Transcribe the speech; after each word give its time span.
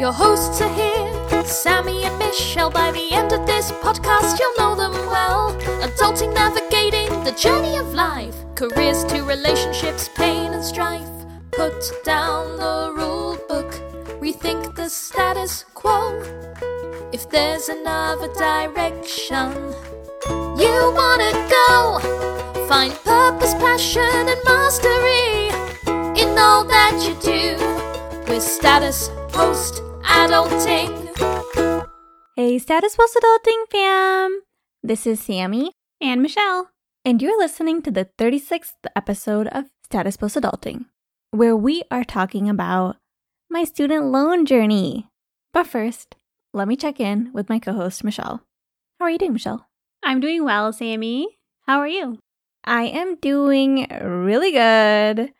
Your 0.00 0.14
hosts 0.14 0.62
are 0.62 0.74
here, 0.74 1.44
Sammy 1.44 2.04
and 2.04 2.18
Michelle. 2.18 2.70
By 2.70 2.90
the 2.90 3.12
end 3.12 3.32
of 3.32 3.46
this 3.46 3.70
podcast, 3.70 4.38
you'll 4.38 4.56
know 4.56 4.74
them 4.74 4.92
well. 5.08 5.52
Adulting, 5.82 6.32
navigating 6.32 7.10
the 7.22 7.32
journey 7.32 7.76
of 7.76 7.92
life, 7.92 8.34
careers 8.54 9.04
to 9.04 9.22
relationships, 9.24 10.08
pain 10.14 10.54
and 10.54 10.64
strife. 10.64 11.06
Put 11.50 11.92
down 12.02 12.56
the 12.56 12.94
rule 12.96 13.36
book, 13.46 13.70
rethink 14.22 14.74
the 14.74 14.88
status 14.88 15.66
quo. 15.74 16.18
If 17.12 17.28
there's 17.28 17.68
another 17.68 18.32
direction 18.32 19.52
you 20.56 20.76
wanna 20.96 21.32
go, 21.58 22.00
find 22.66 22.94
purpose, 23.04 23.52
passion, 23.52 24.28
and 24.32 24.40
mastery 24.46 25.50
in 26.18 26.38
all 26.38 26.64
that 26.64 26.96
you 27.04 27.12
do 27.20 28.32
with 28.32 28.42
status 28.42 29.10
post 29.28 29.82
adulting. 30.02 30.90
Hey, 32.36 32.58
Status 32.58 32.96
Post 32.96 33.18
Adulting 33.22 33.64
fam! 33.70 34.40
This 34.82 35.06
is 35.06 35.20
Sammy, 35.20 35.72
and 36.00 36.22
Michelle. 36.22 36.70
and 37.04 37.20
you're 37.22 37.38
listening 37.38 37.82
to 37.82 37.90
the 37.90 38.08
36th 38.18 38.74
episode 38.94 39.48
of 39.48 39.66
Status 39.84 40.16
Post 40.16 40.36
Adulting, 40.36 40.86
where 41.30 41.56
we 41.56 41.82
are 41.90 42.04
talking 42.04 42.48
about 42.48 42.96
my 43.50 43.64
student 43.64 44.06
loan 44.06 44.46
journey. 44.46 45.06
But 45.52 45.66
first, 45.66 46.16
let 46.52 46.68
me 46.68 46.76
check 46.76 47.00
in 47.00 47.30
with 47.32 47.48
my 47.48 47.58
co 47.58 47.72
host, 47.72 48.04
Michelle. 48.04 48.42
How 48.98 49.06
are 49.06 49.10
you 49.10 49.18
doing, 49.18 49.32
Michelle? 49.32 49.66
I'm 50.02 50.20
doing 50.20 50.44
well, 50.44 50.72
Sammy. 50.72 51.38
How 51.66 51.78
are 51.78 51.88
you? 51.88 52.18
I 52.64 52.84
am 52.84 53.16
doing 53.16 53.86
really 54.02 54.52
good 54.52 55.32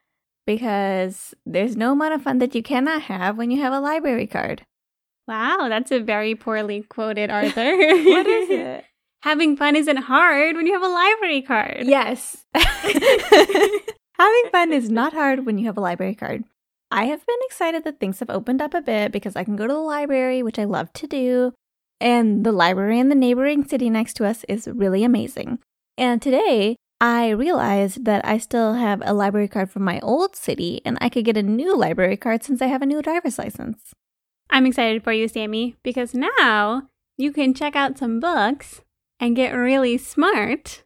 because 0.57 1.33
there's 1.47 1.77
no 1.77 1.93
amount 1.93 2.13
of 2.13 2.23
fun 2.23 2.39
that 2.39 2.57
you 2.57 2.63
cannot 2.63 3.03
have 3.03 3.39
when 3.39 3.53
you 3.53 3.61
have 3.61 3.73
a 3.73 3.79
library 3.79 4.27
card. 4.27 4.67
Wow, 5.29 5.69
that's 5.69 5.93
a 5.93 6.01
very 6.01 6.35
poorly 6.35 6.83
quoted 6.83 7.31
Arthur. 7.39 7.77
What 7.77 8.27
is 8.27 8.51
it? 8.51 8.85
Having 9.23 9.59
fun 9.59 9.77
isn't 9.77 9.97
hard 9.99 10.57
when 10.57 10.67
you 10.67 10.73
have 10.73 10.83
a 10.83 10.89
library 10.89 11.43
card. 11.43 11.83
Yes. 11.83 12.45
Having 12.55 14.47
fun 14.51 14.73
is 14.73 14.91
not 14.91 15.13
hard 15.13 15.47
when 15.47 15.57
you 15.57 15.67
have 15.67 15.77
a 15.77 15.81
library 15.81 16.17
card. 16.17 16.43
I 16.91 17.05
have 17.05 17.25
been 17.25 17.39
excited 17.45 17.85
that 17.85 18.01
things 18.01 18.19
have 18.19 18.31
opened 18.31 18.61
up 18.61 18.75
a 18.75 18.81
bit 18.81 19.13
because 19.13 19.37
I 19.37 19.45
can 19.45 19.55
go 19.55 19.69
to 19.69 19.73
the 19.73 19.79
library, 19.79 20.43
which 20.43 20.59
I 20.59 20.65
love 20.65 20.93
to 20.95 21.07
do. 21.07 21.53
And 22.01 22.45
the 22.45 22.51
library 22.51 22.99
in 22.99 23.09
the 23.09 23.15
neighboring 23.15 23.65
city 23.65 23.89
next 23.89 24.15
to 24.15 24.27
us 24.27 24.43
is 24.49 24.67
really 24.67 25.05
amazing. 25.05 25.61
And 25.97 26.21
today, 26.21 26.77
I 27.01 27.31
realized 27.31 28.05
that 28.05 28.25
I 28.27 28.37
still 28.37 28.75
have 28.75 29.03
a 29.05 29.15
library 29.15 29.49
card 29.49 29.71
from 29.71 29.85
my 29.85 30.01
old 30.01 30.37
city, 30.37 30.83
and 30.85 30.99
I 31.01 31.09
could 31.09 31.25
get 31.25 31.37
a 31.37 31.43
new 31.43 31.75
library 31.75 32.19
card 32.19 32.43
since 32.43 32.61
I 32.61 32.67
have 32.67 32.83
a 32.83 32.87
new 32.87 33.01
driver's 33.01 33.39
license. 33.39 33.95
I'm 34.51 34.67
excited 34.67 35.03
for 35.03 35.13
you, 35.13 35.27
Sammy, 35.27 35.77
because 35.83 36.13
now 36.13 36.89
you 37.17 37.33
can 37.33 37.55
check 37.55 37.75
out 37.75 37.97
some 37.97 38.21
books 38.21 38.83
and 39.19 39.37
get 39.37 39.53
really 39.53 39.97
smart, 39.97 40.85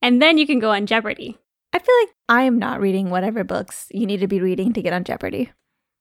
and 0.00 0.20
then 0.20 0.36
you 0.36 0.46
can 0.46 0.58
go 0.58 0.70
on 0.70 0.86
Jeopardy. 0.86 1.38
I 1.72 1.78
feel 1.78 1.94
like 2.02 2.14
I 2.28 2.42
am 2.42 2.58
not 2.58 2.80
reading 2.80 3.10
whatever 3.10 3.44
books 3.44 3.86
you 3.92 4.04
need 4.04 4.20
to 4.20 4.26
be 4.26 4.40
reading 4.40 4.72
to 4.72 4.82
get 4.82 4.92
on 4.92 5.04
Jeopardy. 5.04 5.52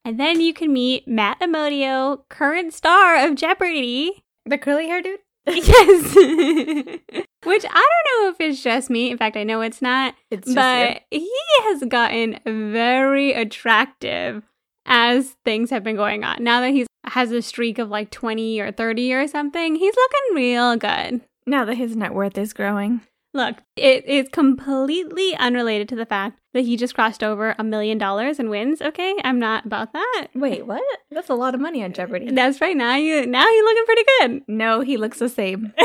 And 0.03 0.19
then 0.19 0.41
you 0.41 0.53
can 0.53 0.73
meet 0.73 1.07
Matt 1.07 1.39
Amodio, 1.39 2.23
current 2.29 2.73
star 2.73 3.23
of 3.23 3.35
Jeopardy. 3.35 4.23
The 4.45 4.57
curly 4.57 4.87
hair 4.87 5.03
dude? 5.03 5.19
Yes. 5.47 6.15
Which 7.43 7.65
I 7.65 7.87
don't 7.89 8.23
know 8.23 8.29
if 8.29 8.35
it's 8.39 8.61
just 8.61 8.89
me. 8.89 9.09
In 9.09 9.17
fact, 9.17 9.35
I 9.35 9.43
know 9.43 9.61
it's 9.61 9.81
not. 9.81 10.13
It's 10.29 10.45
just 10.45 10.55
but 10.55 11.01
he 11.09 11.29
has 11.63 11.83
gotten 11.85 12.39
very 12.45 13.33
attractive 13.33 14.43
as 14.85 15.35
things 15.43 15.69
have 15.71 15.83
been 15.83 15.95
going 15.95 16.23
on. 16.23 16.43
Now 16.43 16.61
that 16.61 16.71
he's 16.71 16.87
has 17.05 17.31
a 17.31 17.41
streak 17.41 17.79
of 17.79 17.89
like 17.89 18.11
20 18.11 18.59
or 18.59 18.71
30 18.71 19.13
or 19.13 19.27
something, 19.27 19.75
he's 19.75 19.95
looking 19.95 20.35
real 20.35 20.75
good. 20.77 21.21
now 21.47 21.65
that 21.65 21.75
his 21.75 21.95
net 21.95 22.13
worth 22.13 22.37
is 22.37 22.53
growing. 22.53 23.01
Look, 23.33 23.57
it 23.75 24.05
is 24.05 24.27
completely 24.31 25.35
unrelated 25.35 25.89
to 25.89 25.95
the 25.95 26.05
fact 26.05 26.37
that 26.53 26.61
he 26.61 26.77
just 26.77 26.95
crossed 26.95 27.23
over 27.23 27.55
a 27.57 27.63
million 27.63 27.97
dollars 27.97 28.39
and 28.39 28.49
wins. 28.49 28.81
Okay, 28.81 29.15
I'm 29.23 29.39
not 29.39 29.65
about 29.65 29.93
that. 29.93 30.27
Wait, 30.35 30.65
what? 30.65 30.83
That's 31.09 31.29
a 31.29 31.35
lot 31.35 31.55
of 31.55 31.61
money 31.61 31.83
on 31.83 31.93
Jeopardy. 31.93 32.31
That's 32.31 32.61
right. 32.61 32.75
Now 32.75 32.95
you 32.95 33.25
now 33.25 33.47
you're 33.47 33.65
looking 33.65 33.85
pretty 33.85 34.03
good. 34.19 34.41
No, 34.47 34.81
he 34.81 34.97
looks 34.97 35.19
the 35.19 35.29
same. 35.29 35.73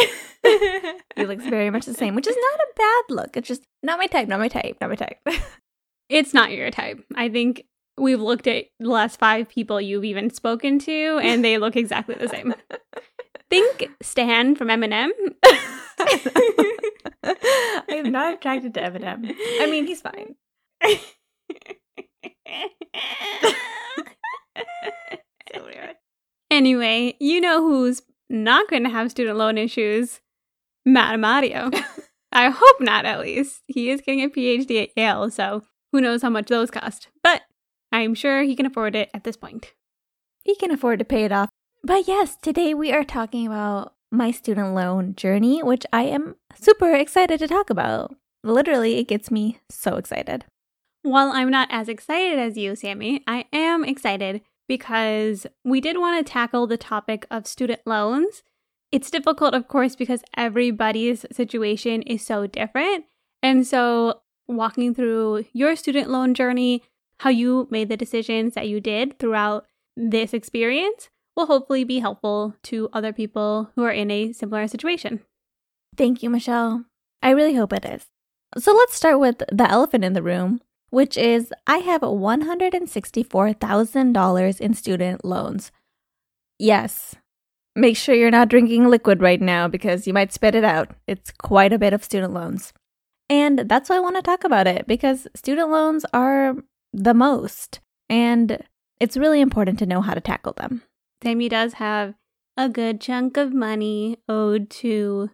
He 1.16 1.25
looks 1.25 1.47
very 1.47 1.71
much 1.71 1.87
the 1.87 1.94
same, 1.94 2.15
which 2.15 2.27
is 2.27 2.37
not 2.37 2.60
a 2.60 2.66
bad 2.77 3.03
look. 3.16 3.37
It's 3.37 3.49
just 3.49 3.62
not 3.82 3.99
my 3.99 4.06
type, 4.06 4.28
not 4.28 4.38
my 4.38 4.49
type, 4.49 4.77
not 4.81 4.91
my 4.91 4.97
type. 4.97 5.19
it's 6.10 6.34
not 6.34 6.53
your 6.53 6.71
type. 6.71 7.03
I 7.15 7.31
think 7.31 7.65
we've 7.97 8.21
looked 8.21 8.47
at 8.47 8.66
the 8.78 8.91
last 8.91 9.19
five 9.19 9.48
people 9.48 9.81
you've 9.81 10.04
even 10.04 10.28
spoken 10.28 10.78
to, 10.81 11.19
and 11.22 11.43
they 11.43 11.56
look 11.56 11.75
exactly 11.75 12.16
the 12.16 12.28
same. 12.28 12.54
Think 13.50 13.88
Stan 14.03 14.56
from 14.56 14.69
Eminem. 14.69 15.09
I 17.22 17.84
am 17.88 18.12
not 18.12 18.34
attracted 18.34 18.75
to 18.75 18.81
Eminem. 18.81 19.34
I 19.60 19.69
mean, 19.71 19.87
he's 19.87 20.03
fine. 20.03 20.34
So 25.55 25.65
weird. 25.65 25.95
anyway, 26.51 27.17
you 27.21 27.41
know 27.41 27.63
who's 27.63 28.03
not 28.29 28.69
going 28.69 28.85
to 28.85 28.91
have 28.91 29.11
student 29.11 29.39
loan 29.39 29.59
issues? 29.59 30.21
Matt 30.85 31.19
Amodio. 31.19 31.73
I 32.33 32.51
hope 32.51 32.81
not, 32.81 33.05
at 33.07 33.21
least. 33.21 33.63
He 33.67 33.91
is 33.91 34.01
getting 34.01 34.23
a 34.23 34.29
PhD 34.29 34.83
at 34.83 34.91
Yale, 34.97 35.31
so 35.31 35.63
who 35.93 36.01
knows 36.01 36.23
how 36.23 36.31
much 36.31 36.49
those 36.49 36.71
cost. 36.71 37.09
But 37.23 37.43
I'm 37.93 38.15
sure 38.15 38.43
he 38.43 38.57
can 38.57 38.67
afford 38.67 38.95
it 38.95 39.11
at 39.15 39.25
this 39.25 39.37
point. 39.37 39.73
He 40.45 40.55
can 40.57 40.71
afford 40.71 40.99
to 40.99 41.05
pay 41.05 41.25
it 41.25 41.33
off. 41.33 41.49
But 41.83 42.07
yes, 42.07 42.37
today 42.37 42.75
we 42.75 42.93
are 42.93 43.05
talking 43.05 43.47
about 43.47 43.95
my 44.11 44.31
student 44.31 44.75
loan 44.75 45.15
journey, 45.15 45.63
which 45.63 45.87
I 45.93 46.03
am 46.03 46.37
super 46.55 46.95
excited 46.95 47.39
to 47.39 47.49
talk 47.49 47.71
about. 47.71 48.15
Literally, 48.45 48.99
it 48.99 49.09
gets 49.09 49.31
me 49.31 49.61
so 49.71 49.97
excited. 49.97 50.45
While 51.06 51.31
I'm 51.31 51.50
not 51.50 51.69
as 51.71 51.89
excited 51.89 52.37
as 52.37 52.59
you, 52.59 52.75
Sammy, 52.75 53.22
I 53.28 53.44
am 53.53 53.84
excited 53.84 54.41
because 54.67 55.47
we 55.65 55.81
did 55.81 55.99
want 55.99 56.19
to 56.19 56.28
tackle 56.28 56.67
the 56.67 56.77
topic 56.77 57.28
of 57.31 57.47
student 57.47 57.81
loans. 57.87 58.43
It's 58.91 59.09
difficult, 59.09 59.55
of 59.55 59.69
course, 59.69 59.95
because 59.95 60.25
everybody's 60.37 61.25
situation 61.31 62.03
is 62.03 62.27
so 62.27 62.49
different. 62.49 63.05
And 63.41 63.65
so, 63.65 64.22
walking 64.49 64.97
through 64.97 65.45
your 65.53 65.77
student 65.77 66.11
loan 66.11 66.34
journey, 66.34 66.83
how 67.21 67.31
you 67.31 67.69
made 67.71 67.89
the 67.89 67.97
decisions 67.97 68.55
that 68.55 68.66
you 68.66 68.81
did 68.81 69.21
throughout 69.21 69.65
this 69.97 70.34
experience 70.34 71.09
will 71.37 71.47
hopefully 71.47 71.84
be 71.84 72.00
helpful 72.00 72.56
to 72.65 72.89
other 72.93 73.12
people 73.12 73.71
who 73.77 73.84
are 73.84 73.93
in 73.93 74.11
a 74.11 74.33
similar 74.33 74.66
situation. 74.66 75.21
Thank 75.97 76.25
you, 76.25 76.31
Michelle. 76.31 76.87
I 77.22 77.31
really 77.31 77.55
hope 77.55 77.72
it 77.72 77.84
is. 77.84 78.06
So 78.59 78.72
let's 78.75 78.97
start 78.97 79.21
with 79.21 79.43
the 79.53 79.71
elephant 79.71 80.03
in 80.03 80.12
the 80.12 80.22
room, 80.22 80.61
which 80.91 81.17
is 81.17 81.53
I 81.67 81.79
have 81.79 82.03
$164,000 82.03 84.61
in 84.61 84.75
student 84.75 85.25
loans. 85.25 85.73
Yes. 86.59 87.15
Make 87.75 87.97
sure 87.97 88.15
you're 88.15 88.31
not 88.31 88.49
drinking 88.49 88.89
liquid 88.89 89.21
right 89.21 89.41
now 89.41 89.69
because 89.69 90.07
you 90.07 90.13
might 90.15 90.33
spit 90.33 90.55
it 90.55 90.65
out. 90.65 90.91
It's 91.07 91.31
quite 91.31 91.73
a 91.73 91.79
bit 91.79 91.93
of 91.93 92.05
student 92.05 92.33
loans. 92.33 92.73
And 93.29 93.61
that's 93.69 93.91
why 93.91 93.97
I 93.97 94.01
want 94.01 94.17
to 94.17 94.23
talk 94.23 94.45
about 94.45 94.67
it 94.67 94.87
because 94.87 95.27
student 95.35 95.71
loans 95.71 96.07
are 96.15 96.55
the 96.93 97.13
most, 97.13 97.81
and 98.09 98.63
it's 99.01 99.17
really 99.17 99.41
important 99.41 99.79
to 99.81 99.87
know 99.87 100.01
how 100.01 100.15
to 100.15 100.21
tackle 100.21 100.53
them. 100.55 100.83
Sammy 101.23 101.49
does 101.49 101.75
have 101.75 102.15
a 102.57 102.69
good 102.69 103.01
chunk 103.01 103.37
of 103.37 103.53
money 103.53 104.19
owed 104.29 104.71
to 104.71 105.31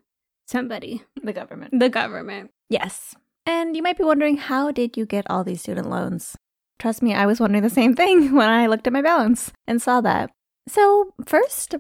somebody, 0.49 1.03
The 1.23 1.35
government. 1.35 1.79
the 1.79 1.91
government. 1.91 2.51
Yes. 2.71 3.15
And 3.45 3.77
you 3.77 3.83
might 3.83 3.99
be 3.99 4.05
wondering, 4.05 4.37
how 4.37 4.71
did 4.71 4.97
you 4.97 5.07
get 5.07 5.27
all 5.29 5.45
these 5.45 5.61
student 5.61 5.91
loans? 5.91 6.37
Trust 6.79 7.03
me, 7.03 7.15
I 7.15 7.27
was 7.27 7.41
wondering 7.41 7.63
the 7.63 7.71
same 7.71 7.95
thing 7.95 8.35
when 8.35 8.49
I 8.49 8.67
looked 8.67 8.87
at 8.87 8.93
my 8.93 9.03
balance 9.03 9.53
and 9.67 9.81
saw 9.81 10.01
that. 10.01 10.31
So, 10.69 11.13
first, 11.27 11.75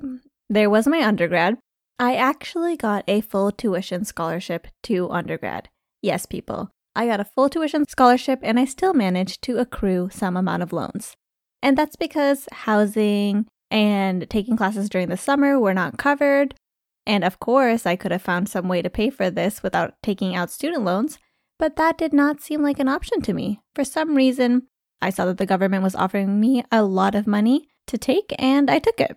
there 0.49 0.70
was 0.70 0.87
my 0.87 1.03
undergrad. 1.03 1.59
I 1.99 2.17
actually 2.17 2.76
got 2.76 3.05
a 3.06 3.20
full 3.20 3.53
tuition 3.53 4.05
scholarship 4.05 4.67
to 4.85 5.11
undergrad. 5.11 5.69
Yes, 6.00 6.26
people. 6.26 6.70
I 6.94 7.06
got 7.06 7.20
a 7.20 7.25
full 7.25 7.49
tuition 7.49 7.87
scholarship 7.88 8.41
and 8.43 8.58
I 8.58 8.65
still 8.65 8.93
managed 8.93 9.43
to 9.43 9.58
accrue 9.58 10.11
some 10.12 10.37
amount 10.37 10.62
of 10.62 10.73
loans. 10.73 11.15
And 11.62 11.79
that's 11.79 11.97
because 11.97 12.49
housing 12.53 13.47
and 13.70 14.29
taking 14.29 14.56
classes 14.56 14.91
during 14.91 15.08
the 15.08 15.17
summer 15.17 15.58
were 15.58 15.75
not 15.75 15.97
covered. 15.97 16.55
And 17.06 17.25
of 17.25 17.41
course, 17.41 17.87
I 17.87 17.97
could 17.97 18.12
have 18.12 18.23
found 18.23 18.49
some 18.49 18.69
way 18.69 18.82
to 18.82 18.91
pay 18.91 19.11
for 19.11 19.31
this 19.31 19.62
without 19.62 19.94
taking 20.03 20.35
out 20.35 20.50
student 20.50 20.85
loans, 20.85 21.19
but 21.62 21.76
that 21.76 21.97
did 21.97 22.12
not 22.12 22.41
seem 22.41 22.61
like 22.61 22.81
an 22.81 22.88
option 22.88 23.23
to 23.23 23.32
me. 23.32 23.61
For 23.73 23.85
some 23.85 24.17
reason, 24.17 24.67
I 25.00 25.11
saw 25.11 25.26
that 25.26 25.38
the 25.38 25.47
government 25.47 25.85
was 25.85 25.94
offering 25.94 26.41
me 26.41 26.64
a 26.73 26.82
lot 26.82 27.14
of 27.14 27.29
money 27.29 27.69
to 27.87 27.97
take, 27.97 28.35
and 28.37 28.69
I 28.69 28.81
took 28.81 29.00
it. 29.00 29.17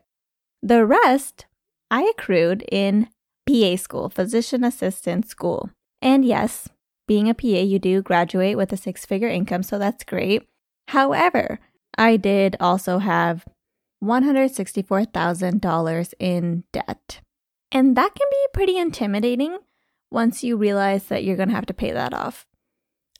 The 0.61 0.85
rest 0.85 1.47
I 1.89 2.03
accrued 2.03 2.63
in 2.71 3.09
PA 3.47 3.77
school, 3.77 4.09
physician 4.09 4.63
assistant 4.63 5.27
school. 5.27 5.71
And 6.03 6.23
yes, 6.23 6.69
being 7.07 7.29
a 7.29 7.33
PA, 7.33 7.47
you 7.47 7.79
do 7.79 8.03
graduate 8.03 8.57
with 8.57 8.71
a 8.71 8.77
six 8.77 9.07
figure 9.07 9.27
income, 9.27 9.63
so 9.63 9.79
that's 9.79 10.03
great. 10.03 10.47
However, 10.89 11.57
I 11.97 12.15
did 12.15 12.57
also 12.59 12.99
have 12.99 13.47
$164,000 14.03 16.13
in 16.19 16.63
debt. 16.71 17.21
And 17.71 17.97
that 17.97 18.13
can 18.13 18.27
be 18.29 18.45
pretty 18.53 18.77
intimidating 18.77 19.57
once 20.11 20.43
you 20.43 20.57
realize 20.57 21.05
that 21.05 21.23
you're 21.23 21.35
going 21.35 21.49
to 21.49 21.55
have 21.55 21.65
to 21.67 21.73
pay 21.73 21.91
that 21.91 22.13
off. 22.13 22.45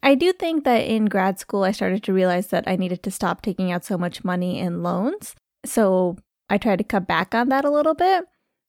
I 0.04 0.16
do 0.16 0.32
think 0.34 0.64
that 0.66 0.86
in 0.86 1.06
grad 1.06 1.40
school, 1.40 1.64
I 1.64 1.72
started 1.72 2.04
to 2.04 2.14
realize 2.14 2.48
that 2.48 2.66
I 2.68 2.76
needed 2.76 3.02
to 3.04 3.12
stop 3.12 3.42
taking 3.42 3.72
out 3.72 3.84
so 3.84 3.98
much 3.98 4.24
money 4.24 4.60
in 4.60 4.84
loans. 4.84 5.36
So 5.66 6.18
I 6.50 6.58
tried 6.58 6.78
to 6.78 6.84
cut 6.84 7.08
back 7.08 7.34
on 7.34 7.50
that 7.50 7.66
a 7.66 7.72
little 7.72 7.96
bit. 7.96 8.26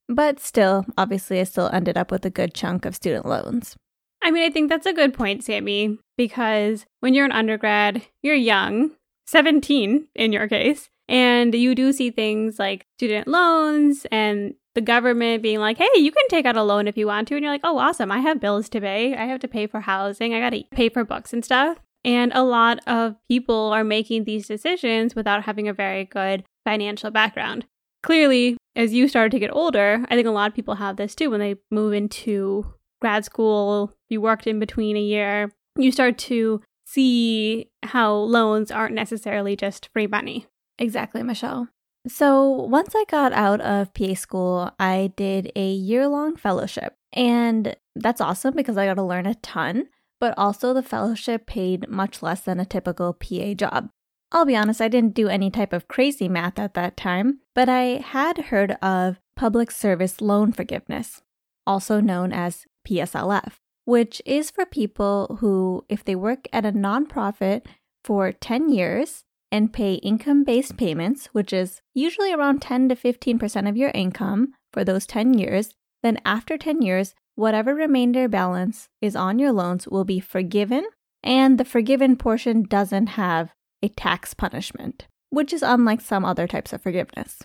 But 0.08 0.40
still, 0.40 0.86
obviously, 0.96 1.40
I 1.40 1.44
still 1.44 1.68
ended 1.72 1.98
up 1.98 2.10
with 2.10 2.24
a 2.24 2.30
good 2.30 2.54
chunk 2.54 2.84
of 2.84 2.94
student 2.94 3.26
loans. 3.26 3.76
I 4.22 4.30
mean, 4.30 4.44
I 4.44 4.50
think 4.50 4.70
that's 4.70 4.86
a 4.86 4.92
good 4.92 5.14
point, 5.14 5.44
Sammy, 5.44 5.98
because 6.16 6.86
when 7.00 7.12
you're 7.12 7.24
an 7.24 7.32
undergrad, 7.32 8.02
you're 8.22 8.34
young, 8.34 8.92
17 9.26 10.08
in 10.14 10.32
your 10.32 10.48
case, 10.48 10.88
and 11.08 11.54
you 11.54 11.74
do 11.74 11.92
see 11.92 12.10
things 12.10 12.58
like 12.58 12.86
student 12.98 13.28
loans 13.28 14.06
and 14.10 14.54
the 14.74 14.80
government 14.80 15.42
being 15.42 15.58
like, 15.58 15.78
hey, 15.78 15.88
you 15.94 16.12
can 16.12 16.28
take 16.28 16.44
out 16.44 16.56
a 16.56 16.62
loan 16.62 16.86
if 16.86 16.96
you 16.96 17.06
want 17.06 17.28
to. 17.28 17.34
And 17.34 17.42
you're 17.42 17.52
like, 17.52 17.62
oh, 17.64 17.78
awesome. 17.78 18.12
I 18.12 18.18
have 18.18 18.40
bills 18.40 18.68
to 18.70 18.80
pay. 18.80 19.16
I 19.16 19.24
have 19.24 19.40
to 19.40 19.48
pay 19.48 19.66
for 19.66 19.80
housing. 19.80 20.34
I 20.34 20.40
got 20.40 20.50
to 20.50 20.64
pay 20.70 20.88
for 20.88 21.04
books 21.04 21.32
and 21.32 21.44
stuff. 21.44 21.78
And 22.04 22.30
a 22.34 22.44
lot 22.44 22.80
of 22.86 23.16
people 23.28 23.72
are 23.72 23.84
making 23.84 24.24
these 24.24 24.46
decisions 24.46 25.14
without 25.14 25.44
having 25.44 25.66
a 25.66 25.72
very 25.72 26.04
good 26.04 26.44
financial 26.64 27.10
background. 27.10 27.66
Clearly, 28.02 28.56
as 28.76 28.92
you 28.92 29.08
started 29.08 29.32
to 29.32 29.38
get 29.38 29.52
older, 29.52 30.04
I 30.08 30.14
think 30.14 30.28
a 30.28 30.30
lot 30.30 30.48
of 30.48 30.54
people 30.54 30.74
have 30.74 30.96
this 30.96 31.14
too 31.14 31.30
when 31.30 31.40
they 31.40 31.56
move 31.70 31.94
into 31.94 32.74
grad 33.00 33.24
school, 33.24 33.92
you 34.08 34.20
worked 34.20 34.46
in 34.46 34.60
between 34.60 34.96
a 34.96 35.00
year, 35.00 35.50
you 35.76 35.90
start 35.90 36.18
to 36.18 36.62
see 36.86 37.70
how 37.82 38.12
loans 38.12 38.70
aren't 38.70 38.94
necessarily 38.94 39.56
just 39.56 39.88
free 39.92 40.06
money. 40.06 40.46
Exactly, 40.78 41.22
Michelle. 41.22 41.68
So, 42.08 42.48
once 42.48 42.94
I 42.94 43.04
got 43.10 43.32
out 43.32 43.60
of 43.60 43.92
PA 43.92 44.14
school, 44.14 44.70
I 44.78 45.12
did 45.16 45.50
a 45.56 45.68
year 45.70 46.06
long 46.06 46.36
fellowship. 46.36 46.94
And 47.12 47.74
that's 47.96 48.20
awesome 48.20 48.54
because 48.54 48.76
I 48.76 48.86
got 48.86 48.94
to 48.94 49.02
learn 49.02 49.26
a 49.26 49.34
ton, 49.36 49.88
but 50.20 50.34
also 50.36 50.72
the 50.72 50.82
fellowship 50.82 51.46
paid 51.46 51.88
much 51.88 52.22
less 52.22 52.42
than 52.42 52.60
a 52.60 52.64
typical 52.64 53.12
PA 53.12 53.54
job. 53.54 53.90
I'll 54.32 54.44
be 54.44 54.56
honest, 54.56 54.80
I 54.80 54.88
didn't 54.88 55.14
do 55.14 55.28
any 55.28 55.50
type 55.50 55.72
of 55.72 55.88
crazy 55.88 56.28
math 56.28 56.58
at 56.58 56.74
that 56.74 56.96
time, 56.96 57.40
but 57.54 57.68
I 57.68 58.02
had 58.04 58.38
heard 58.38 58.72
of 58.82 59.18
public 59.34 59.70
service 59.70 60.20
loan 60.20 60.52
forgiveness, 60.52 61.22
also 61.66 62.00
known 62.00 62.32
as 62.32 62.66
PSLF, 62.86 63.54
which 63.84 64.20
is 64.26 64.50
for 64.50 64.66
people 64.66 65.38
who, 65.40 65.84
if 65.88 66.04
they 66.04 66.16
work 66.16 66.48
at 66.52 66.66
a 66.66 66.72
nonprofit 66.72 67.64
for 68.04 68.32
10 68.32 68.68
years 68.68 69.24
and 69.50 69.72
pay 69.72 69.94
income 69.94 70.44
based 70.44 70.76
payments, 70.76 71.26
which 71.32 71.52
is 71.52 71.80
usually 71.94 72.32
around 72.32 72.60
10 72.60 72.88
to 72.88 72.96
15% 72.96 73.68
of 73.68 73.76
your 73.76 73.90
income 73.94 74.52
for 74.72 74.84
those 74.84 75.06
10 75.06 75.38
years, 75.38 75.74
then 76.02 76.18
after 76.24 76.58
10 76.58 76.82
years, 76.82 77.14
whatever 77.34 77.74
remainder 77.74 78.28
balance 78.28 78.88
is 79.00 79.16
on 79.16 79.38
your 79.38 79.52
loans 79.52 79.86
will 79.86 80.04
be 80.04 80.20
forgiven, 80.20 80.84
and 81.22 81.58
the 81.58 81.64
forgiven 81.64 82.16
portion 82.16 82.62
doesn't 82.62 83.08
have 83.08 83.52
a 83.82 83.88
tax 83.88 84.34
punishment, 84.34 85.06
which 85.30 85.52
is 85.52 85.62
unlike 85.62 86.00
some 86.00 86.24
other 86.24 86.46
types 86.46 86.72
of 86.72 86.82
forgiveness. 86.82 87.42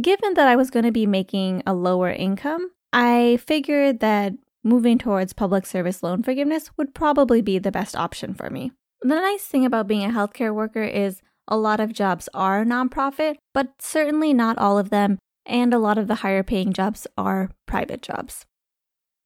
Given 0.00 0.34
that 0.34 0.48
I 0.48 0.56
was 0.56 0.70
going 0.70 0.86
to 0.86 0.92
be 0.92 1.06
making 1.06 1.62
a 1.66 1.74
lower 1.74 2.10
income, 2.10 2.70
I 2.92 3.38
figured 3.46 4.00
that 4.00 4.32
moving 4.64 4.98
towards 4.98 5.32
public 5.32 5.66
service 5.66 6.02
loan 6.02 6.22
forgiveness 6.22 6.70
would 6.76 6.94
probably 6.94 7.42
be 7.42 7.58
the 7.58 7.72
best 7.72 7.96
option 7.96 8.32
for 8.32 8.48
me. 8.48 8.72
The 9.02 9.16
nice 9.16 9.44
thing 9.44 9.66
about 9.66 9.88
being 9.88 10.04
a 10.04 10.14
healthcare 10.14 10.54
worker 10.54 10.82
is 10.82 11.20
a 11.48 11.56
lot 11.56 11.80
of 11.80 11.92
jobs 11.92 12.28
are 12.34 12.64
nonprofit, 12.64 13.36
but 13.52 13.72
certainly 13.78 14.32
not 14.32 14.58
all 14.58 14.78
of 14.78 14.90
them, 14.90 15.18
and 15.46 15.74
a 15.74 15.78
lot 15.78 15.98
of 15.98 16.08
the 16.08 16.16
higher 16.16 16.42
paying 16.42 16.72
jobs 16.72 17.06
are 17.16 17.50
private 17.66 18.02
jobs. 18.02 18.44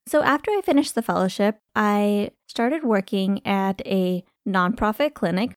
So 0.08 0.22
after 0.22 0.50
I 0.50 0.60
finished 0.64 0.94
the 0.94 1.02
fellowship, 1.02 1.58
I 1.74 2.30
started 2.48 2.84
working 2.84 3.44
at 3.46 3.82
a 3.86 4.24
nonprofit 4.48 5.14
clinic 5.14 5.54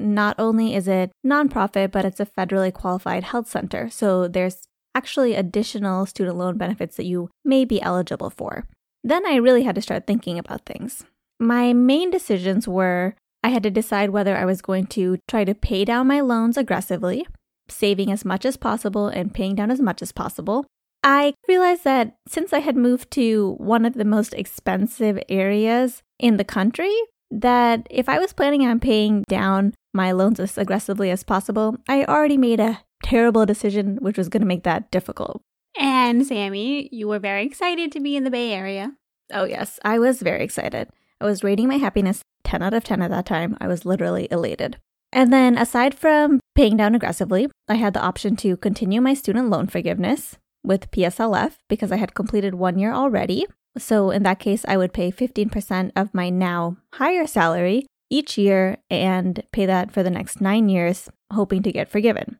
not 0.00 0.34
only 0.38 0.74
is 0.74 0.88
it 0.88 1.12
nonprofit, 1.24 1.92
but 1.92 2.04
it's 2.04 2.20
a 2.20 2.26
federally 2.26 2.72
qualified 2.72 3.24
health 3.24 3.48
center. 3.48 3.90
So 3.90 4.26
there's 4.26 4.62
actually 4.94 5.34
additional 5.34 6.06
student 6.06 6.36
loan 6.36 6.56
benefits 6.56 6.96
that 6.96 7.04
you 7.04 7.28
may 7.44 7.64
be 7.64 7.80
eligible 7.82 8.30
for. 8.30 8.66
Then 9.04 9.26
I 9.26 9.36
really 9.36 9.62
had 9.62 9.74
to 9.76 9.82
start 9.82 10.06
thinking 10.06 10.38
about 10.38 10.66
things. 10.66 11.04
My 11.38 11.72
main 11.72 12.10
decisions 12.10 12.66
were 12.66 13.14
I 13.42 13.48
had 13.48 13.62
to 13.62 13.70
decide 13.70 14.10
whether 14.10 14.36
I 14.36 14.44
was 14.44 14.62
going 14.62 14.86
to 14.88 15.18
try 15.26 15.44
to 15.44 15.54
pay 15.54 15.84
down 15.84 16.06
my 16.06 16.20
loans 16.20 16.56
aggressively, 16.56 17.26
saving 17.68 18.10
as 18.10 18.24
much 18.24 18.44
as 18.44 18.56
possible 18.56 19.08
and 19.08 19.32
paying 19.32 19.54
down 19.54 19.70
as 19.70 19.80
much 19.80 20.02
as 20.02 20.12
possible. 20.12 20.66
I 21.02 21.34
realized 21.48 21.84
that 21.84 22.16
since 22.28 22.52
I 22.52 22.58
had 22.58 22.76
moved 22.76 23.10
to 23.12 23.54
one 23.58 23.86
of 23.86 23.94
the 23.94 24.04
most 24.04 24.34
expensive 24.34 25.18
areas 25.28 26.02
in 26.18 26.36
the 26.36 26.44
country, 26.44 26.94
that 27.30 27.86
if 27.88 28.08
I 28.08 28.18
was 28.18 28.34
planning 28.34 28.66
on 28.66 28.80
paying 28.80 29.22
down 29.28 29.74
my 29.94 30.12
loans 30.12 30.38
as 30.40 30.58
aggressively 30.58 31.10
as 31.10 31.22
possible, 31.22 31.76
I 31.88 32.04
already 32.04 32.36
made 32.36 32.60
a 32.60 32.80
terrible 33.02 33.46
decision, 33.46 33.98
which 34.00 34.18
was 34.18 34.28
going 34.28 34.42
to 34.42 34.46
make 34.46 34.64
that 34.64 34.90
difficult. 34.90 35.40
And 35.78 36.26
Sammy, 36.26 36.88
you 36.92 37.08
were 37.08 37.18
very 37.18 37.46
excited 37.46 37.92
to 37.92 38.00
be 38.00 38.16
in 38.16 38.24
the 38.24 38.30
Bay 38.30 38.52
Area. 38.52 38.92
Oh, 39.32 39.44
yes, 39.44 39.78
I 39.84 39.98
was 39.98 40.20
very 40.20 40.44
excited. 40.44 40.90
I 41.20 41.24
was 41.24 41.44
rating 41.44 41.68
my 41.68 41.76
happiness 41.76 42.22
10 42.44 42.62
out 42.62 42.74
of 42.74 42.84
10 42.84 43.02
at 43.02 43.10
that 43.10 43.26
time. 43.26 43.56
I 43.60 43.68
was 43.68 43.84
literally 43.84 44.28
elated. 44.30 44.78
And 45.12 45.32
then, 45.32 45.58
aside 45.58 45.94
from 45.94 46.40
paying 46.54 46.76
down 46.76 46.94
aggressively, 46.94 47.48
I 47.68 47.74
had 47.74 47.94
the 47.94 48.02
option 48.02 48.36
to 48.36 48.56
continue 48.56 49.00
my 49.00 49.14
student 49.14 49.50
loan 49.50 49.66
forgiveness 49.66 50.36
with 50.62 50.90
PSLF 50.90 51.54
because 51.68 51.90
I 51.90 51.96
had 51.96 52.14
completed 52.14 52.54
one 52.54 52.78
year 52.78 52.92
already. 52.92 53.46
So, 53.76 54.10
in 54.10 54.22
that 54.22 54.38
case, 54.38 54.64
I 54.68 54.76
would 54.76 54.92
pay 54.92 55.10
15% 55.10 55.92
of 55.96 56.14
my 56.14 56.30
now 56.30 56.76
higher 56.94 57.26
salary 57.26 57.86
each 58.08 58.36
year 58.36 58.76
and 58.88 59.42
pay 59.52 59.66
that 59.66 59.90
for 59.90 60.02
the 60.02 60.10
next 60.10 60.40
nine 60.40 60.68
years, 60.68 61.08
hoping 61.32 61.62
to 61.62 61.72
get 61.72 61.88
forgiven. 61.88 62.38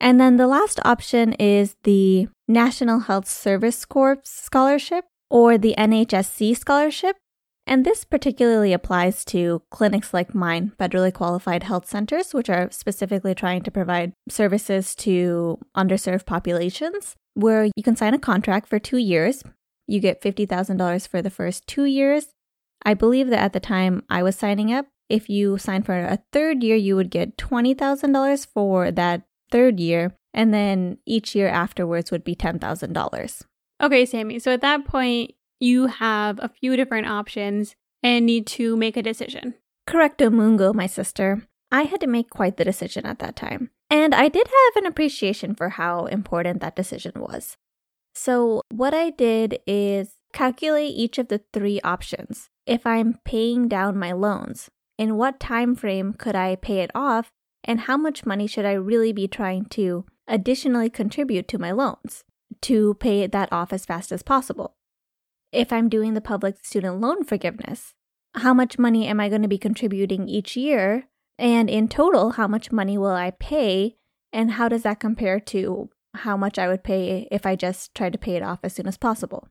And 0.00 0.20
then 0.20 0.36
the 0.36 0.46
last 0.46 0.78
option 0.84 1.32
is 1.34 1.76
the 1.84 2.28
National 2.46 3.00
Health 3.00 3.28
Service 3.28 3.84
Corps 3.84 4.18
Scholarship 4.24 5.04
or 5.30 5.56
the 5.56 5.74
NHSC 5.78 6.56
Scholarship. 6.56 7.16
And 7.66 7.84
this 7.84 8.04
particularly 8.04 8.72
applies 8.72 9.24
to 9.26 9.62
clinics 9.70 10.14
like 10.14 10.34
mine, 10.34 10.72
federally 10.78 11.12
qualified 11.12 11.64
health 11.64 11.88
centers, 11.88 12.32
which 12.32 12.48
are 12.48 12.70
specifically 12.70 13.34
trying 13.34 13.62
to 13.62 13.72
provide 13.72 14.12
services 14.28 14.94
to 14.96 15.58
underserved 15.76 16.26
populations, 16.26 17.16
where 17.34 17.64
you 17.64 17.82
can 17.82 17.96
sign 17.96 18.14
a 18.14 18.18
contract 18.18 18.68
for 18.68 18.78
two 18.78 18.98
years. 18.98 19.42
You 19.88 19.98
get 19.98 20.22
$50,000 20.22 21.08
for 21.08 21.20
the 21.20 21.30
first 21.30 21.66
two 21.66 21.84
years. 21.84 22.28
I 22.84 22.94
believe 22.94 23.30
that 23.30 23.42
at 23.42 23.52
the 23.52 23.60
time 23.60 24.04
I 24.08 24.22
was 24.22 24.36
signing 24.36 24.72
up, 24.72 24.86
if 25.08 25.28
you 25.28 25.58
sign 25.58 25.82
for 25.82 25.98
a 25.98 26.20
third 26.32 26.62
year, 26.62 26.76
you 26.76 26.94
would 26.94 27.10
get 27.10 27.36
$20,000 27.36 28.46
for 28.46 28.90
that 28.92 29.22
third 29.50 29.80
year, 29.80 30.14
and 30.34 30.54
then 30.54 30.98
each 31.04 31.34
year 31.34 31.48
afterwards 31.48 32.10
would 32.10 32.24
be 32.24 32.36
$10,000. 32.36 33.42
Okay, 33.82 34.06
Sammy. 34.06 34.38
So 34.38 34.52
at 34.52 34.60
that 34.62 34.84
point, 34.84 35.32
you 35.60 35.86
have 35.86 36.38
a 36.42 36.48
few 36.48 36.76
different 36.76 37.06
options 37.06 37.74
and 38.02 38.26
need 38.26 38.46
to 38.46 38.76
make 38.76 38.96
a 38.96 39.02
decision. 39.02 39.54
Correcto 39.88 40.32
mungo, 40.32 40.72
my 40.72 40.86
sister. 40.86 41.46
I 41.70 41.82
had 41.82 42.00
to 42.00 42.06
make 42.06 42.30
quite 42.30 42.56
the 42.56 42.64
decision 42.64 43.06
at 43.06 43.18
that 43.18 43.36
time. 43.36 43.70
And 43.90 44.14
I 44.14 44.28
did 44.28 44.46
have 44.46 44.82
an 44.82 44.86
appreciation 44.86 45.54
for 45.54 45.70
how 45.70 46.06
important 46.06 46.60
that 46.60 46.76
decision 46.76 47.12
was. 47.16 47.56
So, 48.14 48.62
what 48.70 48.94
I 48.94 49.10
did 49.10 49.60
is 49.66 50.14
calculate 50.32 50.94
each 50.94 51.18
of 51.18 51.28
the 51.28 51.42
three 51.52 51.80
options. 51.82 52.48
If 52.66 52.86
I'm 52.86 53.18
paying 53.24 53.68
down 53.68 53.98
my 53.98 54.12
loans, 54.12 54.70
in 54.98 55.16
what 55.16 55.38
time 55.38 55.74
frame 55.74 56.14
could 56.14 56.34
I 56.34 56.56
pay 56.56 56.80
it 56.80 56.90
off, 56.94 57.30
and 57.62 57.80
how 57.80 57.96
much 57.96 58.26
money 58.26 58.46
should 58.46 58.64
I 58.64 58.72
really 58.72 59.12
be 59.12 59.28
trying 59.28 59.66
to 59.66 60.06
additionally 60.26 60.88
contribute 60.88 61.46
to 61.48 61.58
my 61.58 61.72
loans 61.72 62.24
to 62.62 62.94
pay 62.94 63.26
that 63.26 63.52
off 63.52 63.72
as 63.72 63.84
fast 63.84 64.12
as 64.12 64.22
possible? 64.22 64.76
If 65.52 65.72
I'm 65.72 65.88
doing 65.88 66.14
the 66.14 66.20
public 66.20 66.64
student 66.64 67.00
loan 67.00 67.24
forgiveness, 67.24 67.94
how 68.34 68.52
much 68.52 68.78
money 68.78 69.06
am 69.06 69.20
I 69.20 69.28
going 69.28 69.42
to 69.42 69.48
be 69.48 69.58
contributing 69.58 70.28
each 70.28 70.56
year? 70.56 71.08
And 71.38 71.70
in 71.70 71.88
total, 71.88 72.32
how 72.32 72.46
much 72.46 72.72
money 72.72 72.98
will 72.98 73.14
I 73.14 73.30
pay? 73.30 73.96
And 74.32 74.52
how 74.52 74.68
does 74.68 74.82
that 74.82 75.00
compare 75.00 75.40
to 75.40 75.90
how 76.14 76.36
much 76.36 76.58
I 76.58 76.68
would 76.68 76.82
pay 76.82 77.28
if 77.30 77.46
I 77.46 77.56
just 77.56 77.94
tried 77.94 78.12
to 78.12 78.18
pay 78.18 78.36
it 78.36 78.42
off 78.42 78.60
as 78.62 78.74
soon 78.74 78.86
as 78.86 78.96
possible? 78.96 79.48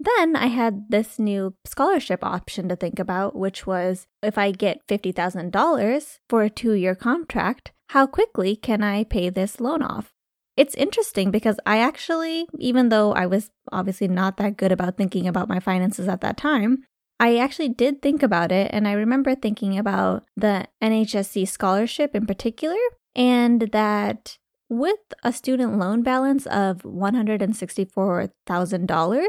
Then 0.00 0.36
I 0.36 0.46
had 0.46 0.90
this 0.90 1.18
new 1.18 1.54
scholarship 1.64 2.22
option 2.22 2.68
to 2.68 2.76
think 2.76 2.98
about, 2.98 3.34
which 3.34 3.66
was 3.66 4.06
if 4.22 4.38
I 4.38 4.52
get 4.52 4.86
$50,000 4.86 6.18
for 6.28 6.42
a 6.42 6.50
two 6.50 6.72
year 6.72 6.94
contract, 6.94 7.72
how 7.88 8.06
quickly 8.06 8.54
can 8.54 8.82
I 8.82 9.04
pay 9.04 9.28
this 9.28 9.60
loan 9.60 9.82
off? 9.82 10.12
It's 10.58 10.74
interesting 10.74 11.30
because 11.30 11.58
I 11.64 11.78
actually, 11.78 12.48
even 12.58 12.88
though 12.88 13.12
I 13.12 13.26
was 13.26 13.52
obviously 13.70 14.08
not 14.08 14.38
that 14.38 14.56
good 14.56 14.72
about 14.72 14.96
thinking 14.96 15.28
about 15.28 15.48
my 15.48 15.60
finances 15.60 16.08
at 16.08 16.20
that 16.22 16.36
time, 16.36 16.82
I 17.20 17.36
actually 17.36 17.68
did 17.68 18.02
think 18.02 18.24
about 18.24 18.50
it. 18.50 18.68
And 18.72 18.88
I 18.88 18.92
remember 18.92 19.36
thinking 19.36 19.78
about 19.78 20.24
the 20.36 20.66
NHSC 20.82 21.46
scholarship 21.46 22.16
in 22.16 22.26
particular, 22.26 22.74
and 23.14 23.70
that 23.70 24.36
with 24.68 24.98
a 25.22 25.32
student 25.32 25.78
loan 25.78 26.02
balance 26.02 26.44
of 26.46 26.78
$164,000, 26.78 29.26